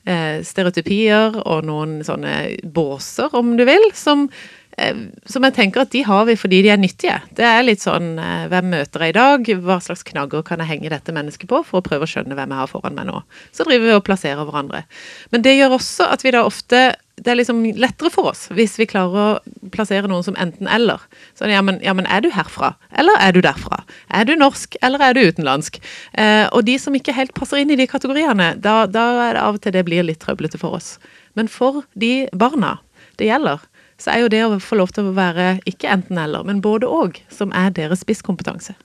eh, 0.05 0.45
stereotypier 0.47 1.41
og 1.43 1.67
noen 1.69 1.99
sånne 2.07 2.37
båser, 2.63 3.33
om 3.37 3.57
du 3.59 3.65
vil, 3.69 3.91
som 3.97 4.29
som 4.77 5.45
jeg 5.47 5.55
tenker 5.57 5.87
at 5.87 5.93
de 5.95 6.03
har 6.05 6.27
vi 6.29 6.37
fordi 6.37 6.61
de 6.67 6.71
er 6.75 6.81
nyttige. 6.81 7.17
Det 7.37 7.47
er 7.49 7.65
litt 7.65 7.81
sånn 7.85 8.19
eh, 8.21 8.45
hvem 8.53 8.69
møter 8.75 9.07
jeg 9.07 9.15
i 9.15 9.17
dag, 9.17 9.49
hva 9.65 9.79
slags 9.81 10.05
knagger 10.05 10.45
kan 10.45 10.61
jeg 10.61 10.69
henge 10.75 10.93
dette 10.93 11.15
mennesket 11.17 11.49
på, 11.49 11.63
for 11.65 11.81
å 11.81 11.87
prøve 11.87 12.05
å 12.05 12.11
skjønne 12.11 12.37
hvem 12.37 12.53
jeg 12.53 12.61
har 12.61 12.71
foran 12.71 12.99
meg 12.99 13.09
nå. 13.09 13.23
Så 13.57 13.65
driver 13.65 13.89
vi 13.89 13.97
og 13.97 14.05
plasserer 14.05 14.45
hverandre. 14.45 14.85
Men 15.33 15.47
det 15.47 15.57
gjør 15.57 15.79
også 15.79 16.11
at 16.13 16.27
vi 16.27 16.35
da 16.37 16.45
ofte 16.45 16.85
det 17.17 17.33
er 17.33 17.39
liksom 17.39 17.63
lettere 17.81 18.11
for 18.13 18.29
oss 18.29 18.43
hvis 18.53 18.75
vi 18.77 18.85
klarer 18.91 19.17
å 19.17 19.69
plassere 19.73 20.09
noen 20.11 20.25
som 20.27 20.37
enten-eller. 20.37 21.01
Sånn, 21.39 21.49
ja 21.49 21.63
men, 21.65 21.79
ja 21.81 21.95
men, 21.97 22.05
er 22.13 22.21
du 22.21 22.29
herfra, 22.35 22.75
eller 22.93 23.17
er 23.25 23.33
du 23.33 23.41
derfra? 23.45 23.81
Er 24.13 24.29
du 24.29 24.35
norsk, 24.37 24.77
eller 24.85 25.01
er 25.01 25.17
du 25.17 25.23
utenlandsk? 25.25 25.81
Eh, 26.13 26.45
og 26.51 26.67
de 26.69 26.77
som 26.81 26.97
ikke 26.97 27.17
helt 27.17 27.33
passer 27.37 27.63
inn 27.63 27.73
i 27.73 27.79
de 27.81 27.89
kategoriene, 27.89 28.53
da, 28.61 28.83
da 28.85 29.07
er 29.31 29.39
det 29.39 29.47
av 29.47 29.57
og 29.57 29.65
til 29.65 29.73
det 29.79 29.87
blir 29.89 30.05
litt 30.05 30.21
trøblete 30.21 30.61
for 30.61 30.77
oss. 30.77 30.99
Men 31.41 31.49
for 31.49 31.87
de 31.97 32.29
barna 32.37 32.77
det 33.17 33.31
gjelder, 33.31 33.65
så 33.99 34.13
er 34.13 34.25
jo 34.25 34.33
det 34.33 34.43
å 34.45 34.59
få 34.61 34.79
lov 34.81 34.93
til 34.97 35.09
å 35.09 35.15
være 35.17 35.57
ikke 35.69 35.91
enten-eller, 35.93 36.45
men 36.49 36.61
både 36.65 36.89
og, 36.89 37.21
som 37.33 37.55
er 37.57 37.73
deres 37.77 38.05
spisskompetanse. 38.05 38.77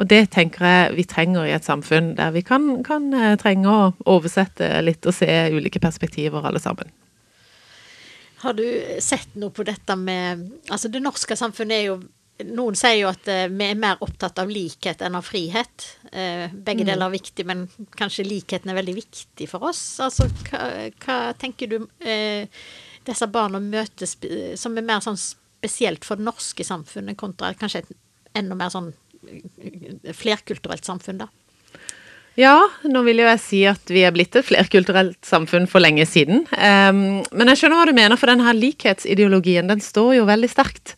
Og 0.00 0.08
det 0.08 0.24
tenker 0.34 0.66
jeg 0.66 0.96
vi 0.96 1.04
trenger 1.06 1.46
i 1.46 1.52
et 1.54 1.66
samfunn 1.66 2.14
der 2.18 2.32
vi 2.34 2.42
kan, 2.46 2.80
kan 2.86 3.12
eh, 3.14 3.36
trenge 3.40 3.68
å 3.70 3.92
oversette 4.08 4.80
litt 4.82 5.06
og 5.06 5.14
se 5.14 5.28
ulike 5.52 5.82
perspektiver 5.82 6.48
alle 6.48 6.62
sammen. 6.62 6.90
Har 8.42 8.56
du 8.58 8.64
sett 8.98 9.36
noe 9.38 9.54
på 9.54 9.62
dette 9.62 9.94
med 9.94 10.48
Altså, 10.72 10.90
det 10.90 11.02
norske 11.04 11.36
samfunnet 11.38 11.76
er 11.76 11.86
jo 11.92 12.00
noen 12.42 12.74
sier 12.74 12.96
jo 12.96 13.10
at 13.10 13.28
uh, 13.28 13.44
vi 13.52 13.66
er 13.68 13.78
mer 13.78 14.00
opptatt 14.02 14.40
av 14.42 14.50
likhet 14.50 15.04
enn 15.04 15.14
av 15.14 15.26
frihet. 15.26 15.84
Uh, 16.08 16.48
begge 16.50 16.82
mm. 16.82 16.88
deler 16.88 17.04
er 17.06 17.14
viktig, 17.14 17.44
men 17.46 17.66
kanskje 17.98 18.26
likheten 18.26 18.72
er 18.72 18.78
veldig 18.80 18.96
viktig 18.96 19.46
for 19.50 19.68
oss. 19.68 19.82
Altså, 20.02 20.26
hva, 20.48 20.64
hva 21.04 21.18
tenker 21.38 21.70
du 21.70 21.76
uh, 21.84 22.64
disse 23.06 23.28
barna 23.32 23.60
møtes 23.62 24.16
som 24.60 24.76
er 24.78 24.86
mer 24.86 25.02
sånn 25.04 25.18
spesielt 25.18 26.06
for 26.06 26.18
det 26.18 26.26
norske 26.26 26.66
samfunnet, 26.66 27.18
kontra 27.20 27.52
kanskje 27.58 27.84
et 27.84 27.94
enda 28.38 28.56
mer 28.58 28.72
sånn 28.72 28.90
eh, 29.28 30.12
flerkulturelt 30.16 30.86
samfunn, 30.88 31.22
da? 31.22 31.30
Ja, 32.40 32.56
nå 32.88 33.02
vil 33.04 33.20
jo 33.20 33.26
jeg 33.28 33.40
si 33.44 33.58
at 33.68 33.90
vi 33.92 34.06
er 34.06 34.14
blitt 34.14 34.36
et 34.38 34.46
flerkulturelt 34.48 35.20
samfunn 35.28 35.66
for 35.68 35.84
lenge 35.84 36.06
siden. 36.08 36.46
Um, 36.56 37.20
men 37.28 37.52
jeg 37.52 37.60
skjønner 37.60 37.82
hva 37.82 37.90
du 37.90 37.96
mener, 37.96 38.16
for 38.16 38.32
denne 38.32 38.54
likhetsideologien 38.56 39.68
den 39.68 39.84
står 39.84 40.16
jo 40.16 40.28
veldig 40.30 40.48
sterkt. 40.48 40.94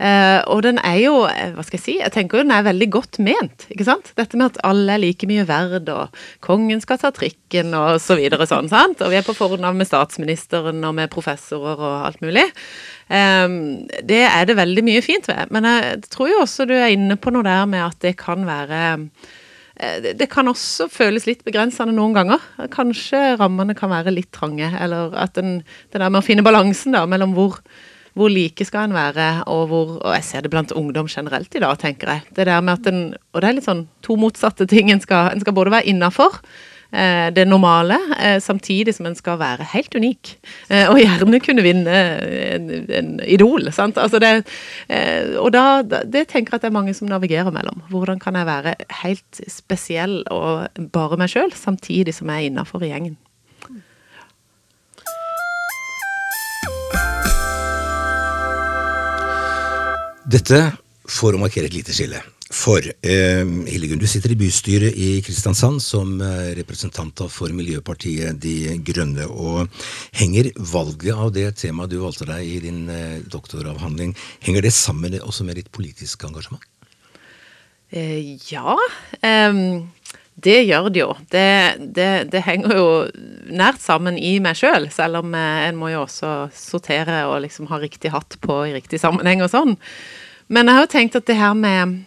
Uh, 0.00 0.40
og 0.48 0.62
den 0.64 0.78
er 0.80 0.94
jo, 0.96 1.16
eh, 1.28 1.50
hva 1.52 1.60
skal 1.66 1.76
jeg 1.76 1.82
si, 1.84 1.94
jeg 2.00 2.12
tenker 2.14 2.38
jo 2.38 2.44
den 2.46 2.54
er 2.56 2.64
veldig 2.64 2.86
godt 2.88 3.18
ment. 3.20 3.66
ikke 3.68 3.84
sant? 3.84 4.14
Dette 4.16 4.38
med 4.40 4.54
at 4.54 4.62
alle 4.64 4.94
er 4.94 5.02
like 5.02 5.28
mye 5.28 5.44
verd, 5.44 5.90
og 5.92 6.22
kongen 6.40 6.80
skal 6.80 7.02
ta 7.02 7.10
trikken 7.12 7.74
og 7.76 7.98
så 8.00 8.16
videre 8.16 8.46
sånn. 8.48 8.70
sant? 8.72 9.02
Og 9.04 9.12
vi 9.12 9.18
er 9.18 9.26
på 9.26 9.36
fornavn 9.36 9.76
med 9.76 9.90
statsministeren 9.90 10.80
og 10.88 10.96
med 10.96 11.12
professorer 11.12 11.76
og 11.76 12.06
alt 12.08 12.24
mulig. 12.24 12.46
Um, 13.12 13.84
det 14.08 14.22
er 14.30 14.48
det 14.48 14.56
veldig 14.56 14.86
mye 14.88 15.04
fint 15.04 15.28
ved. 15.28 15.52
Men 15.52 15.68
jeg 15.68 16.00
tror 16.08 16.32
jo 16.32 16.40
også 16.46 16.64
du 16.70 16.74
er 16.78 16.94
inne 16.94 17.20
på 17.20 17.34
noe 17.36 17.44
der 17.44 17.68
med 17.68 17.84
at 17.90 18.00
det 18.00 18.16
kan 18.24 18.48
være 18.48 18.80
det 19.80 20.26
kan 20.28 20.48
også 20.48 20.90
føles 20.92 21.24
litt 21.24 21.40
begrensende 21.46 21.94
noen 21.96 22.12
ganger. 22.12 22.42
Kanskje 22.72 23.38
rammene 23.40 23.72
kan 23.76 23.88
være 23.88 24.12
litt 24.12 24.28
trange. 24.36 24.68
Eller 24.76 25.14
at 25.16 25.38
den, 25.38 25.62
det 25.88 26.02
der 26.02 26.10
med 26.12 26.20
å 26.20 26.26
finne 26.26 26.44
balansen 26.44 26.92
da, 26.92 27.06
mellom 27.08 27.32
hvor, 27.36 27.56
hvor 28.18 28.32
like 28.32 28.64
skal 28.66 28.88
en 28.88 28.96
være, 28.96 29.28
og 29.46 29.66
hvor 29.70 29.86
Og 30.00 30.14
jeg 30.14 30.24
ser 30.24 30.40
det 30.42 30.50
blant 30.50 30.72
ungdom 30.72 31.06
generelt 31.08 31.54
i 31.54 31.62
dag, 31.62 31.78
tenker 31.78 32.08
jeg. 32.08 32.22
Det 32.36 32.46
der 32.46 32.60
med 32.60 32.72
at 32.80 32.92
en 32.92 33.14
Og 33.32 33.40
det 33.40 33.48
er 33.48 33.56
litt 33.58 33.68
sånn 33.68 33.88
to 34.02 34.16
motsatte 34.16 34.66
ting. 34.66 34.90
En 34.90 35.00
skal, 35.00 35.32
en 35.32 35.40
skal 35.40 35.54
både 35.54 35.70
være 35.70 35.86
innafor 35.86 36.40
eh, 36.92 37.30
det 37.34 37.46
normale, 37.48 37.98
eh, 38.18 38.40
samtidig 38.40 38.94
som 38.94 39.06
en 39.06 39.14
skal 39.14 39.38
være 39.38 39.66
helt 39.72 39.94
unik. 39.94 40.34
Eh, 40.70 40.90
og 40.90 40.98
gjerne 40.98 41.40
kunne 41.40 41.62
vinne 41.62 41.96
en, 42.56 42.70
en 42.88 43.12
idol. 43.26 43.70
sant? 43.72 43.98
Altså 43.98 44.18
det, 44.18 44.32
eh, 44.88 45.36
og 45.38 45.52
da, 45.54 45.82
det 45.82 46.28
tenker 46.28 46.54
jeg 46.54 46.60
at 46.60 46.66
det 46.66 46.72
er 46.72 46.78
mange 46.78 46.94
som 46.94 47.08
navigerer 47.10 47.50
mellom. 47.54 47.82
Hvordan 47.90 48.20
kan 48.22 48.36
jeg 48.36 48.46
være 48.46 48.74
helt 49.04 49.42
spesiell 49.48 50.22
og 50.30 50.66
bare 50.92 51.20
meg 51.20 51.32
sjøl, 51.32 51.52
samtidig 51.54 52.14
som 52.14 52.30
jeg 52.30 52.46
er 52.46 52.50
innafor 52.50 52.82
i 52.84 52.92
gjengen. 52.92 53.18
Dette 60.28 60.60
for 61.08 61.34
å 61.34 61.40
markere 61.40 61.70
et 61.70 61.74
lite 61.74 61.94
skille. 61.96 62.20
For 62.50 62.82
eh, 62.82 63.46
Hildegunn, 63.70 64.00
du 64.02 64.08
sitter 64.10 64.34
i 64.34 64.38
bystyret 64.38 64.96
i 64.98 65.10
Kristiansand 65.22 65.78
som 65.84 66.16
eh, 66.18 66.50
representant 66.58 67.22
for 67.30 67.54
Miljøpartiet 67.54 68.40
De 68.42 68.74
Grønne. 68.84 69.28
Og 69.30 69.70
henger 70.18 70.50
valget 70.58 71.14
av 71.14 71.30
det 71.36 71.46
temaet 71.62 71.92
du 71.92 72.00
valgte 72.02 72.26
deg 72.28 72.42
i 72.42 72.58
din 72.66 72.82
eh, 72.90 73.22
doktoravhandling, 73.30 74.16
henger 74.42 74.66
det 74.66 74.74
sammen 74.74 75.14
også 75.20 75.46
med 75.46 75.60
ditt 75.60 75.70
politiske 75.72 76.26
engasjement? 76.26 76.66
Eh, 77.94 78.36
ja. 78.50 78.76
Um, 79.22 79.88
det 80.40 80.60
gjør 80.64 80.90
det 80.90 81.00
jo. 81.02 81.10
Det, 81.30 81.48
det, 81.96 82.10
det, 82.32 82.42
henger 82.46 82.76
jo 82.76 82.90
nært 83.52 83.82
sammen 83.82 84.18
i 84.18 84.36
meg 84.42 84.58
sjøl, 84.58 84.88
selv, 84.88 84.94
selv 84.96 85.22
om 85.22 85.34
eh, 85.36 85.66
en 85.68 85.78
må 85.80 85.90
jo 85.92 86.04
også 86.04 86.50
sortere 86.54 87.24
og 87.28 87.40
liksom 87.44 87.70
ha 87.70 87.80
riktig 87.82 88.12
hatt 88.14 88.38
på 88.44 88.62
i 88.68 88.74
riktig 88.76 89.00
sammenheng 89.02 89.44
og 89.44 89.52
sånn. 89.52 89.76
Men 90.50 90.66
jeg 90.70 90.78
har 90.78 90.86
jo 90.86 90.94
tenkt 90.94 91.18
at 91.18 91.28
det 91.30 91.40
her 91.40 91.58
med 91.58 91.98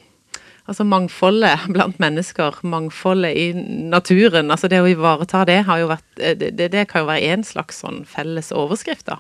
Altså 0.64 0.86
mangfoldet 0.88 1.66
blant 1.76 1.98
mennesker, 2.00 2.56
mangfoldet 2.64 3.36
i 3.36 3.50
naturen. 3.92 4.48
altså 4.48 4.70
Det 4.72 4.80
å 4.80 4.88
ivareta 4.88 5.42
det 5.44 5.58
har 5.68 5.82
jo 5.82 5.90
vært, 5.90 6.06
det, 6.40 6.70
det 6.72 6.86
kan 6.88 7.04
jo 7.04 7.10
være 7.10 7.34
en 7.34 7.44
slags 7.44 7.82
sånn 7.84 8.06
felles 8.08 8.54
overskrift, 8.56 9.10
da. 9.10 9.18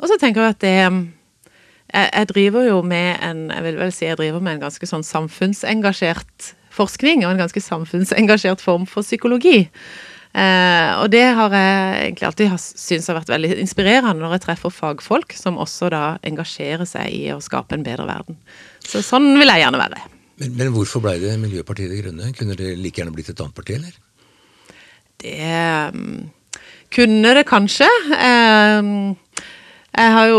Og 0.00 0.08
så 0.08 0.16
tenker 0.16 0.40
jeg 0.40 0.54
at 0.54 0.62
det 0.64 0.78
jeg, 1.94 2.08
jeg, 2.08 2.28
driver 2.32 2.64
jo 2.66 2.80
med 2.82 3.20
en 3.22 3.50
jeg 3.52 3.66
vil 3.66 3.78
vel 3.78 3.92
si 3.94 4.08
jeg 4.08 4.18
driver 4.18 4.42
med 4.42 4.56
en 4.56 4.64
ganske 4.64 4.88
sånn 4.88 5.04
samfunnsengasjert 5.06 6.54
forskning, 6.74 7.22
og 7.22 7.34
en 7.34 7.44
ganske 7.44 7.62
samfunnsengasjert 7.62 8.64
form 8.64 8.88
for 8.90 9.06
psykologi. 9.06 9.68
Eh, 10.34 10.90
og 10.98 11.12
det 11.14 11.22
har 11.38 11.52
jeg 11.54 11.98
egentlig 12.08 12.26
alltid 12.26 12.54
syntes 12.58 13.06
har 13.06 13.20
vært 13.20 13.30
veldig 13.30 13.52
inspirerende 13.62 14.16
når 14.18 14.36
jeg 14.36 14.44
treffer 14.48 14.72
fagfolk 14.74 15.36
som 15.38 15.60
også 15.62 15.92
da 15.94 16.02
engasjerer 16.26 16.88
seg 16.90 17.12
i 17.14 17.28
å 17.30 17.38
skape 17.44 17.76
en 17.76 17.86
bedre 17.86 18.08
verden. 18.08 18.40
Så 18.82 19.04
sånn 19.06 19.30
vil 19.38 19.52
jeg 19.52 19.62
gjerne 19.62 19.82
være. 19.84 20.02
Men, 20.42 20.56
men 20.58 20.72
hvorfor 20.74 21.04
ble 21.04 21.14
det 21.22 21.36
Miljøpartiet 21.38 21.92
De 21.92 22.00
Grønne? 22.02 22.32
Kunne 22.34 22.58
det 22.58 22.74
like 22.80 22.98
gjerne 22.98 23.14
blitt 23.14 23.30
et 23.30 23.44
annet 23.44 23.54
parti, 23.54 23.78
eller? 23.78 23.94
Det 25.22 25.92
um, 25.94 26.24
kunne 26.94 27.34
det 27.38 27.46
kanskje. 27.46 27.86
Um, 28.10 29.14
jeg 29.94 30.10
har 30.10 30.26
jo 30.26 30.38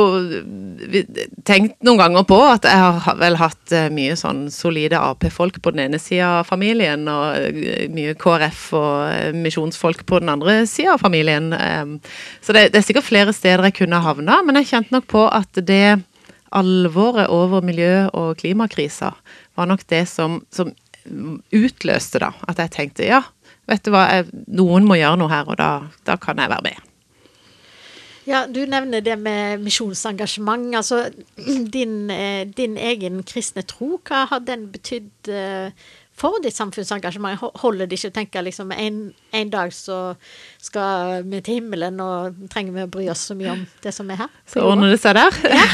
tenkt 1.47 1.77
noen 1.85 1.99
ganger 2.01 2.25
på 2.27 2.37
at 2.43 2.65
jeg 2.67 2.79
har 3.05 3.19
vel 3.21 3.37
hatt 3.39 3.71
eh, 3.75 3.87
mye 3.93 4.17
sånn 4.19 4.45
solide 4.51 4.99
Ap-folk 4.99 5.61
på 5.63 5.71
den 5.71 5.85
ene 5.85 5.99
sida 6.01 6.41
av 6.41 6.49
familien, 6.49 7.05
og 7.07 7.37
eh, 7.39 7.85
mye 7.91 8.17
KrF 8.19 8.65
og 8.75 8.89
eh, 9.13 9.29
misjonsfolk 9.35 10.03
på 10.09 10.19
den 10.19 10.33
andre 10.33 10.57
sida 10.67 10.97
av 10.97 11.05
familien. 11.05 11.53
Så 12.43 12.55
det, 12.55 12.69
det, 12.73 12.81
er 12.81 12.87
sikkert 12.87 13.07
flere 13.07 13.35
steder 13.35 13.69
jeg 13.69 13.77
kunne 13.79 14.01
havna, 14.03 14.41
men 14.43 14.59
jeg 14.59 14.73
kjente 14.73 14.95
nok 14.95 15.07
på 15.13 15.23
at 15.29 15.63
det 15.63 16.01
alvoret 16.55 17.31
over 17.31 17.63
miljø- 17.65 18.09
og 18.11 18.35
klimakrisa 18.39 19.13
var 19.55 19.71
nok 19.71 19.85
det 19.91 20.03
som, 20.11 20.41
som 20.51 20.73
utløste 21.55 22.19
da, 22.23 22.33
at 22.49 22.59
jeg 22.59 22.73
tenkte 22.75 23.07
ja, 23.07 23.21
vet 23.69 23.87
du 23.87 23.93
hva, 23.95 24.03
jeg, 24.11 24.27
noen 24.51 24.87
må 24.87 24.99
gjøre 24.99 25.21
noe 25.21 25.31
her, 25.31 25.47
og 25.47 25.59
da, 25.61 25.71
da 26.07 26.19
kan 26.19 26.43
jeg 26.43 26.51
være 26.51 26.67
med. 26.67 26.83
Ja, 28.25 28.45
Du 28.47 28.65
nevner 28.65 29.01
det 29.01 29.19
med 29.19 29.59
misjonsengasjement. 29.61 30.75
altså 30.75 31.09
din, 31.73 32.09
eh, 32.09 32.47
din, 32.57 32.77
egen 32.77 33.23
kristne 33.23 33.61
tro, 33.61 33.99
hva 34.07 34.25
har 34.25 34.39
den 34.39 34.71
betydd 34.71 35.29
eh, 35.29 35.71
for 36.13 36.39
ditt 36.43 36.55
samfunnsengasjement? 36.55 37.39
Holder 37.61 37.85
det 37.85 37.99
ikke 37.99 38.09
å 38.09 38.15
tenke 38.15 38.41
liksom 38.41 38.71
en, 38.71 39.13
en, 39.31 39.49
dag 39.49 39.73
så 39.73 40.15
skal 40.57 41.23
vi 41.23 41.41
til 41.41 41.53
himmelen, 41.59 41.99
og 41.99 42.35
trenger 42.49 42.73
vi 42.73 42.83
å 42.83 42.87
bry 42.89 43.09
oss 43.09 43.27
så 43.29 43.35
mye 43.35 43.51
om 43.51 43.65
det 43.83 43.93
som 43.93 44.09
er 44.09 44.15
her? 44.15 44.29
Så 44.47 44.65
ordner 44.65 44.89
det 44.89 44.99
seg 44.99 45.15
der. 45.15 45.41
Ja. 45.43 45.65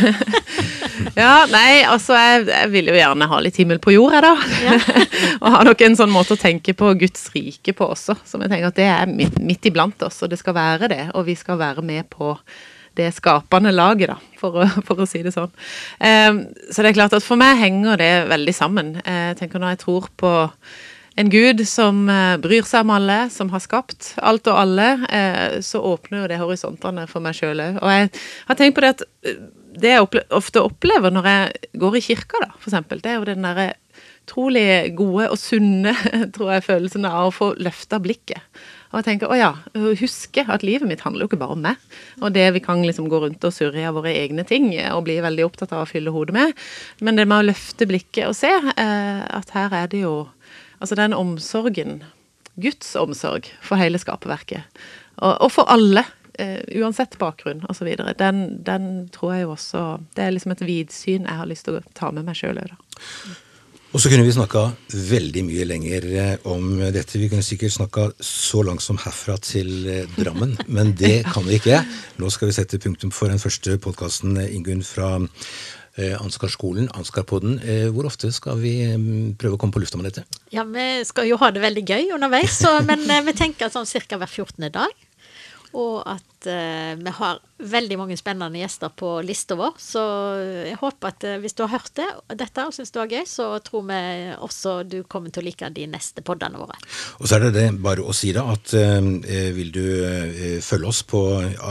ja, 1.18 1.46
nei, 1.52 1.82
altså 1.88 2.18
jeg, 2.18 2.46
jeg, 2.50 2.72
vil 2.74 2.92
jo 2.92 2.98
gjerne 2.98 3.30
ha 3.32 3.40
litt 3.44 3.58
himmel 3.62 3.80
på 3.84 3.96
jord, 3.96 4.16
jeg 4.18 4.26
da. 4.26 4.34
Ja. 4.66 4.76
og 5.42 5.48
har 5.56 5.70
nok 5.70 5.86
en 5.86 5.98
sånn 6.00 6.14
måte 6.14 6.36
å 6.38 6.42
tenke 6.42 6.76
på 6.78 6.94
Guds 7.00 7.30
rike 7.36 7.76
på 7.78 7.88
også, 7.94 8.18
som 8.28 8.44
jeg 8.44 8.52
tenker 8.52 8.70
at 8.72 8.80
det 8.80 8.90
er 8.92 9.10
midt, 9.12 9.40
midt 9.42 9.72
iblant 9.72 10.06
oss, 10.08 10.22
og 10.24 10.32
det 10.32 10.40
skal 10.42 10.58
være 10.58 10.92
det. 10.92 11.02
Og 11.16 11.26
vi 11.30 11.38
skal 11.40 11.60
være 11.62 11.86
med 11.86 12.10
på 12.12 12.36
det 13.00 13.10
skapende 13.16 13.72
laget, 13.72 14.12
da, 14.12 14.38
for 14.40 14.62
å, 14.62 14.70
for 14.88 15.04
å 15.04 15.10
si 15.10 15.24
det 15.24 15.34
sånn. 15.36 15.52
Um, 16.00 16.46
så 16.70 16.84
det 16.84 16.92
er 16.92 16.98
klart 17.00 17.16
at 17.18 17.26
for 17.26 17.40
meg 17.40 17.60
henger 17.62 18.00
det 18.02 18.14
veldig 18.32 18.56
sammen. 18.56 18.98
Eh, 19.06 19.30
jeg 19.32 19.44
tenker 19.44 19.62
når 19.62 19.76
jeg 19.76 19.86
tror 19.86 20.10
på 20.20 20.34
en 21.20 21.32
gud 21.32 21.64
som 21.68 22.04
eh, 22.10 22.36
bryr 22.42 22.68
seg 22.68 22.86
om 22.86 22.94
alle, 22.96 23.18
som 23.34 23.52
har 23.52 23.64
skapt 23.64 24.14
alt 24.24 24.48
og 24.48 24.60
alle, 24.60 24.92
eh, 25.12 25.58
så 25.64 25.82
åpner 25.84 26.24
jo 26.24 26.30
det 26.32 26.40
horisontene 26.42 27.08
for 27.12 27.24
meg 27.24 27.36
sjøl 27.38 27.64
òg. 27.64 27.82
Og 27.82 27.96
jeg 27.96 28.12
har 28.48 28.60
tenkt 28.60 28.78
på 28.78 28.86
det 28.86 28.94
at 28.96 29.04
det 29.82 29.94
jeg 29.96 30.26
ofte 30.34 30.64
opplever 30.64 31.14
når 31.14 31.30
jeg 31.30 31.72
går 31.82 31.98
i 31.98 32.04
kirka, 32.12 32.42
da, 32.44 32.52
for 32.58 32.72
eksempel, 32.72 33.02
det 33.04 33.14
er 33.14 33.20
jo 33.20 33.30
den 33.30 33.48
derre 33.48 33.72
utrolig 34.32 34.94
gode 34.96 35.28
og 35.34 35.40
sunne 35.40 35.92
tror 36.36 36.54
jeg, 36.56 36.66
følelsen 36.68 37.08
av 37.10 37.28
å 37.28 37.34
få 37.36 37.50
løfta 37.60 38.00
blikket. 38.02 38.40
Og 38.92 39.00
jeg 39.00 39.08
tenker, 39.08 39.32
å 39.32 39.40
ja, 39.40 39.52
huske 40.00 40.44
at 40.52 40.66
livet 40.68 40.88
mitt 40.88 41.04
handler 41.06 41.26
jo 41.26 41.32
ikke 41.32 41.40
bare 41.42 41.56
om 41.56 41.64
meg. 41.64 41.80
Og 42.20 42.34
det 42.36 42.50
vi 42.56 42.62
kan 42.64 42.84
liksom 42.84 43.08
gå 43.12 43.22
rundt 43.24 43.44
og 43.48 43.56
surre 43.56 43.86
av 43.88 43.96
våre 43.96 44.12
egne 44.12 44.44
ting 44.48 44.70
og 44.92 45.06
bli 45.08 45.18
veldig 45.24 45.46
opptatt 45.48 45.72
av 45.76 45.86
å 45.86 45.90
fylle 45.90 46.12
hodet 46.12 46.36
med. 46.36 46.56
Men 47.00 47.20
det 47.20 47.28
med 47.28 47.40
å 47.40 47.48
løfte 47.50 47.88
blikket 47.88 48.28
og 48.28 48.36
se 48.38 48.52
eh, 48.52 49.24
at 49.32 49.56
her 49.56 49.74
er 49.84 49.92
det 49.92 50.06
jo 50.06 50.16
Altså 50.82 50.96
den 50.98 51.14
omsorgen, 51.14 52.00
Guds 52.58 52.96
omsorg 52.98 53.46
for 53.62 53.78
hele 53.78 54.00
skaperverket, 54.02 54.80
og, 55.22 55.36
og 55.46 55.52
for 55.54 55.70
alle. 55.70 56.02
Uh, 56.40 56.62
uansett 56.80 57.18
bakgrunn 57.20 57.66
osv. 57.70 57.90
Den, 58.20 58.44
den 58.64 58.86
tror 59.12 59.34
jeg 59.36 59.44
jo 59.44 59.54
også 59.56 59.82
Det 60.16 60.24
er 60.24 60.32
liksom 60.32 60.54
et 60.56 60.64
vidsyn 60.64 61.28
jeg 61.28 61.40
har 61.42 61.50
lyst 61.50 61.68
til 61.68 61.80
å 61.80 61.86
ta 61.98 62.12
med 62.16 62.28
meg 62.28 62.40
sjøl 62.40 62.62
òg, 62.62 62.72
da. 62.72 63.02
Og 63.92 64.00
så 64.00 64.08
kunne 64.08 64.24
vi 64.24 64.32
snakka 64.32 64.70
veldig 65.10 65.42
mye 65.44 65.66
lenger 65.68 66.06
eh, 66.16 66.46
om 66.48 66.78
dette. 66.96 67.20
Vi 67.20 67.28
kunne 67.28 67.44
sikkert 67.44 67.74
snakka 67.76 68.06
så 68.24 68.62
langt 68.64 68.84
som 68.86 69.00
herfra 69.02 69.36
til 69.44 69.72
eh, 69.84 70.06
Drammen, 70.16 70.56
men 70.76 70.94
det 70.96 71.26
kan 71.28 71.44
vi 71.44 71.58
ikke. 71.60 71.82
Nå 72.22 72.32
skal 72.32 72.48
vi 72.48 72.56
sette 72.56 72.80
punktum 72.80 73.12
for 73.12 73.28
den 73.28 73.42
første 73.42 73.76
podkasten, 73.84 74.38
eh, 74.40 74.54
Ingunn, 74.56 74.84
fra 74.86 75.18
Ansgarskolen, 76.02 76.86
Ansgarpodden. 76.96 77.58
Hvor 77.92 78.08
ofte 78.08 78.30
skal 78.32 78.62
vi 78.62 78.78
mm, 78.88 79.34
prøve 79.38 79.58
å 79.58 79.60
komme 79.60 79.76
på 79.76 79.82
lufta 79.84 80.00
med 80.00 80.08
dette? 80.08 80.24
Ja, 80.56 80.64
Vi 80.64 80.86
skal 81.04 81.28
jo 81.28 81.36
ha 81.42 81.50
det 81.52 81.60
veldig 81.62 81.84
gøy 81.84 82.14
underveis, 82.16 82.62
så, 82.64 82.78
men 82.88 83.04
vi 83.28 83.34
tenker 83.36 83.70
sånn 83.70 83.90
ca. 84.08 84.22
hver 84.22 84.32
14. 84.32 84.72
dag. 84.72 84.96
Og 85.78 86.02
at 86.10 86.48
uh, 86.50 86.94
vi 87.00 87.14
har 87.16 87.40
veldig 87.62 87.98
mange 88.00 88.18
spennende 88.18 88.60
gjester 88.60 88.92
på 88.98 89.14
lista 89.26 89.56
vår. 89.60 89.78
Så 89.80 90.02
jeg 90.68 90.80
håper 90.82 91.12
at 91.12 91.26
uh, 91.28 91.38
hvis 91.44 91.56
du 91.56 91.64
har 91.64 91.74
hørt 91.76 91.94
det, 92.00 92.08
dette 92.40 92.66
og 92.68 92.76
syns 92.76 92.92
det 92.92 93.02
var 93.02 93.14
gøy, 93.14 93.24
så 93.30 93.48
tror 93.64 93.86
vi 93.88 94.02
også 94.36 94.76
du 94.88 94.98
kommer 95.08 95.32
til 95.32 95.44
å 95.44 95.48
like 95.48 95.72
de 95.76 95.88
neste 95.92 96.24
podene 96.26 96.60
våre. 96.60 96.80
Og 97.20 97.30
så 97.30 97.38
er 97.38 97.48
det 97.48 97.54
det 97.60 97.68
bare 97.84 98.04
å 98.04 98.16
si 98.16 98.34
da 98.36 98.46
at 98.52 98.74
uh, 98.76 99.00
vil 99.56 99.72
du 99.76 99.84
følge 100.66 100.92
oss 100.92 101.04
på, 101.08 101.22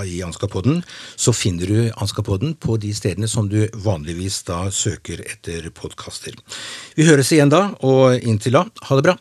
i 0.06 0.20
Anskapodden, 0.24 0.80
så 1.16 1.34
finner 1.36 1.68
du 1.68 1.90
Anskapodden 2.00 2.54
på 2.60 2.78
de 2.80 2.92
stedene 2.96 3.28
som 3.30 3.50
du 3.50 3.62
vanligvis 3.74 4.42
da 4.48 4.62
søker 4.74 5.22
etter 5.26 5.68
podkaster. 5.74 6.36
Vi 6.96 7.08
høres 7.08 7.32
igjen 7.34 7.52
da, 7.52 7.68
og 7.84 8.16
inntil 8.20 8.60
da, 8.60 8.66
ha 8.88 8.98
det 9.00 9.10
bra. 9.10 9.18